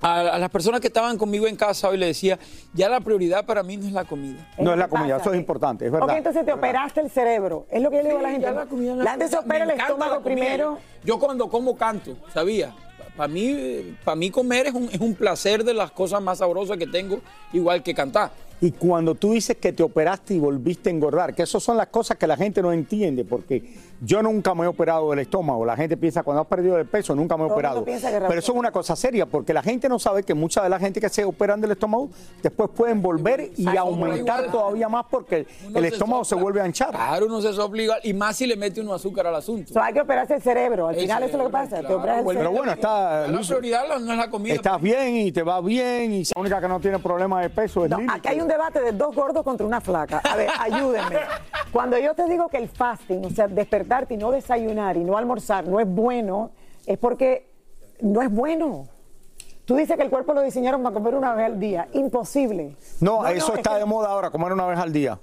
a- 0.02 0.38
las 0.38 0.50
personas 0.50 0.80
que 0.82 0.88
estaban 0.88 1.18
conmigo 1.18 1.48
en 1.48 1.56
casa, 1.56 1.90
hoy 1.90 1.98
le 1.98 2.08
decía, 2.08 2.38
ya 2.74 2.90
la 2.90 3.00
prioridad 3.00 3.46
para 3.46 3.64
mí 3.64 3.78
no 3.78 3.88
es 3.88 3.94
la 3.94 4.06
comida. 4.06 4.48
No 4.60 4.72
es 4.74 4.78
la 4.78 4.88
comida, 4.88 5.18
eso 5.18 5.32
es 5.34 5.40
importante, 5.40 5.86
es 5.86 5.92
verdad. 5.92 6.08
Ok, 6.10 6.16
entonces 6.18 6.46
te 6.46 6.54
operaste 6.54 7.02
el 7.02 7.10
cerebro. 7.10 7.66
Es 7.72 7.82
lo 7.82 7.90
que 7.90 7.98
yo 7.98 8.04
le 8.04 8.10
digo 8.10 8.20
a 8.20 8.24
la 8.24 8.30
gente. 8.30 8.46
ya 8.46 8.52
la 8.52 8.66
comida 8.66 8.96
La 8.96 9.12
gente 9.12 9.28
se 9.28 9.38
opera 9.38 9.64
el 9.64 9.72
estómago 9.72 10.22
primero. 10.22 10.78
Yo 11.04 11.20
cuando 11.20 11.50
como 11.50 11.76
canto, 11.76 12.16
¿sabía? 12.34 12.74
Para 13.16 13.28
mí, 13.30 13.96
para 14.06 14.16
mí 14.16 14.30
comer 14.30 14.68
es 14.68 14.74
un, 14.76 14.90
es 14.92 15.00
un 15.00 15.16
placer 15.16 15.64
de 15.64 15.74
las 15.74 15.90
cosas 15.92 16.22
más 16.22 16.38
sabrosas 16.38 16.78
que 16.78 16.86
tengo, 16.86 17.20
igual 17.52 17.82
que 17.82 17.96
cantar. 17.96 18.30
Y 18.60 18.72
cuando 18.72 19.14
tú 19.14 19.34
dices 19.34 19.58
que 19.58 19.72
te 19.72 19.84
operaste 19.84 20.34
y 20.34 20.40
volviste 20.40 20.90
a 20.90 20.94
engordar, 20.94 21.36
que 21.36 21.44
esas 21.44 21.62
son 21.62 21.78
las 21.78 21.88
cosas 21.88 22.18
que 22.18 22.26
la 22.26 22.36
gente 22.36 22.62
no 22.62 22.72
entiende, 22.74 23.24
porque 23.24 23.64
yo 24.02 24.24
nunca 24.24 24.56
me 24.56 24.64
he 24.64 24.68
operado 24.68 25.12
del 25.12 25.20
estómago. 25.20 25.64
La 25.64 25.76
gente 25.76 25.96
piensa, 25.96 26.24
cuando 26.24 26.42
has 26.42 26.48
perdido 26.48 26.78
el 26.80 26.88
peso, 26.88 27.14
nunca 27.16 27.38
me 27.38 27.44
he 27.44 27.48
Todo 27.48 27.54
operado. 27.54 27.86
Pero 27.86 28.40
eso 28.40 28.52
es 28.54 28.58
una 28.58 28.72
cosa 28.72 28.96
seria, 28.96 29.28
porque 29.28 29.54
la 29.54 29.62
gente 29.62 29.88
no 29.88 30.00
sabe 30.00 30.24
que 30.24 30.34
mucha 30.34 30.64
de 30.64 30.70
la 30.70 30.80
gente 30.80 31.00
que 31.00 31.10
se 31.10 31.24
operan 31.24 31.62
del 31.62 31.72
estómago 31.72 32.10
después 32.42 32.70
pueden 32.76 33.00
volver 33.02 33.52
y 33.58 33.68
Ay, 33.68 33.78
aumentar 33.78 34.50
todavía 34.52 34.90
más 34.90 35.06
porque 35.10 35.46
Uno 35.68 35.78
el 35.78 35.86
estómago 35.86 36.26
se 36.26 36.34
vuelve 36.36 36.60
a 36.62 36.66
hinchar. 36.66 36.90
Claro, 36.90 37.28
uno 37.28 37.42
se 37.42 37.54
sopla 37.54 37.82
igual, 37.84 38.00
y 38.04 38.14
más 38.14 38.38
si 38.38 38.48
le 38.48 38.56
mete 38.56 38.82
uno 38.82 38.94
azúcar 38.94 39.28
al 39.28 39.36
asunto. 39.36 39.70
O 39.70 39.74
sea, 39.74 39.86
hay 39.86 39.94
que 39.94 40.02
operarse 40.02 40.34
el 40.36 40.42
cerebro. 40.42 40.88
Al 40.88 40.96
El 40.96 41.02
final 41.02 41.24
eso 41.24 41.38
es 41.38 41.44
lo 41.44 41.50
que 41.52 41.58
cerebro, 41.58 41.70
pasa. 41.78 41.88
Te 41.88 41.94
operas 41.94 42.18
el 42.20 42.24
Bueno, 42.24 42.40
Pero 42.40 42.50
cerebro. 42.50 42.58
bueno, 42.58 42.72
está... 42.74 43.28
La 43.28 43.40
prioridad 43.40 44.00
no 44.00 44.12
es 44.14 44.18
la 44.18 44.30
comida. 44.32 44.56
estás 44.56 44.82
bien 44.82 45.16
y 45.18 45.32
te 45.32 45.44
va 45.44 45.62
bien 45.62 46.12
y 46.12 46.24
la 46.24 46.42
única 46.42 46.60
que 46.60 46.68
no 46.68 46.80
tiene 46.80 46.98
problema 46.98 47.42
de 47.42 47.50
peso 47.52 47.84
es 47.86 47.92
No, 47.92 47.98
Lili. 48.00 48.10
Un 48.48 48.52
debate 48.54 48.80
de 48.82 48.92
dos 48.94 49.14
gordos 49.14 49.44
contra 49.44 49.66
una 49.68 49.82
flaca. 49.82 50.22
A 50.24 50.36
ver, 50.38 50.50
ayúdenme. 50.60 51.18
Cuando 51.72 51.98
yo 51.98 52.14
te 52.16 52.26
digo 52.30 52.48
que 52.48 52.58
el 52.58 52.70
fasting, 52.70 53.26
o 53.26 53.30
sea, 53.30 53.48
despertarte 53.48 54.14
y 54.14 54.18
no 54.18 54.32
desayunar 54.32 54.96
y 54.98 55.04
no 55.04 55.18
almorzar 55.18 55.68
no 55.68 55.80
es 55.82 55.88
bueno, 55.88 56.52
es 56.86 56.98
porque 56.98 57.50
no 58.02 58.22
es 58.22 58.32
bueno. 58.32 58.88
Tú 59.66 59.76
dices 59.76 59.98
que 59.98 60.04
el 60.04 60.10
cuerpo 60.10 60.34
lo 60.34 60.42
diseñaron 60.42 60.82
para 60.82 60.94
comer 60.94 61.14
una 61.16 61.34
vez 61.34 61.46
al 61.48 61.60
día. 61.60 61.90
Imposible. 61.92 62.78
No, 63.02 63.28
eso 63.28 63.52
es 63.52 63.58
está 63.60 63.74
que- 63.74 63.80
de 63.80 63.86
moda 63.86 64.08
ahora, 64.10 64.30
comer 64.32 64.54
una 64.54 64.66
vez 64.66 64.80
al 64.80 64.94
día. 64.94 65.20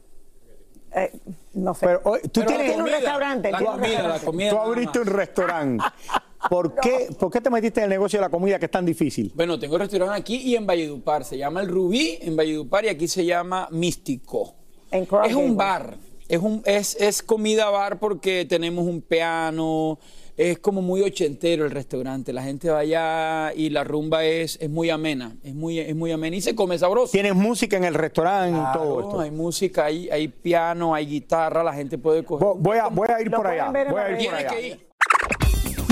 eh, 0.96 1.10
no 1.54 1.72
sé. 1.72 1.87
Pero 1.87 2.00
tú 2.02 2.28
Pero 2.34 2.46
tienes 2.46 2.66
tiene 2.66 2.82
un 2.82 2.88
restaurante. 2.90 3.50
La 3.50 3.58
comida, 3.64 4.02
la 4.06 4.18
comida. 4.20 4.50
Tú 4.50 4.58
abriste 4.58 5.00
un 5.00 5.06
restaurante. 5.06 5.84
¿Por, 6.48 6.74
qué, 6.76 7.09
¿Por 7.18 7.30
qué 7.30 7.40
te 7.40 7.50
metiste 7.50 7.80
en 7.80 7.85
el 7.85 7.90
negocio 7.90 8.18
de 8.18 8.22
la 8.22 8.28
comida 8.30 8.59
que 8.59 8.66
es 8.66 8.70
tan 8.70 8.85
difícil? 8.85 9.33
Bueno, 9.35 9.59
tengo 9.59 9.78
restaurante 9.78 10.16
aquí 10.18 10.37
y 10.37 10.57
en 10.57 10.66
Valledupar. 10.66 11.24
Se 11.24 11.38
llama 11.38 11.61
El 11.62 11.68
Rubí 11.68 12.18
en 12.20 12.37
Valledupar 12.37 12.85
y 12.85 12.88
aquí 12.88 13.09
se 13.09 13.24
llama 13.24 13.68
Místico. 13.70 14.54
En 14.90 15.07
Es 15.24 15.35
un 15.35 15.57
bar. 15.57 15.96
Es, 16.28 16.40
un, 16.40 16.62
es, 16.64 16.96
es 17.00 17.22
comida 17.22 17.68
bar 17.70 17.98
porque 17.98 18.44
tenemos 18.48 18.87
un 18.87 19.02
piano. 19.02 19.98
Es 20.37 20.59
como 20.59 20.83
muy 20.83 21.00
ochentero 21.02 21.64
el 21.64 21.70
restaurante. 21.70 22.33
La 22.33 22.42
gente 22.42 22.68
va 22.68 22.80
allá 22.80 23.52
y 23.54 23.70
la 23.70 23.85
rumba 23.85 24.24
es, 24.24 24.59
es 24.61 24.68
muy 24.68 24.90
amena. 24.90 25.37
Es 25.44 25.54
muy, 25.54 25.78
es 25.78 25.94
muy 25.94 26.11
amena 26.11 26.35
y 26.37 26.40
se 26.40 26.54
come 26.57 26.76
sabroso. 26.78 27.12
Tienes 27.12 27.35
música 27.35 27.76
en 27.76 27.85
el 27.85 27.94
restaurante 27.94 28.50
y 28.59 28.72
todo 28.72 28.94
Claro, 28.94 29.00
esto. 29.00 29.20
Hay 29.20 29.30
música, 29.30 29.85
hay, 29.85 30.09
hay 30.11 30.26
piano, 30.28 30.92
hay 30.94 31.07
guitarra. 31.07 31.62
La 31.62 31.72
gente 31.72 31.98
puede 31.98 32.24
coger. 32.24 32.48
Vo- 32.48 32.57
Voy 32.59 32.78
a, 32.78 32.88
voy 32.88 33.09
a 33.16 33.20
ir 33.20 33.30
por 33.30 33.46
allá. 33.46 33.70
Voy 33.70 34.00
a 34.00 34.20
ir 34.20 34.28
por 34.28 34.35
allá. 34.35 34.78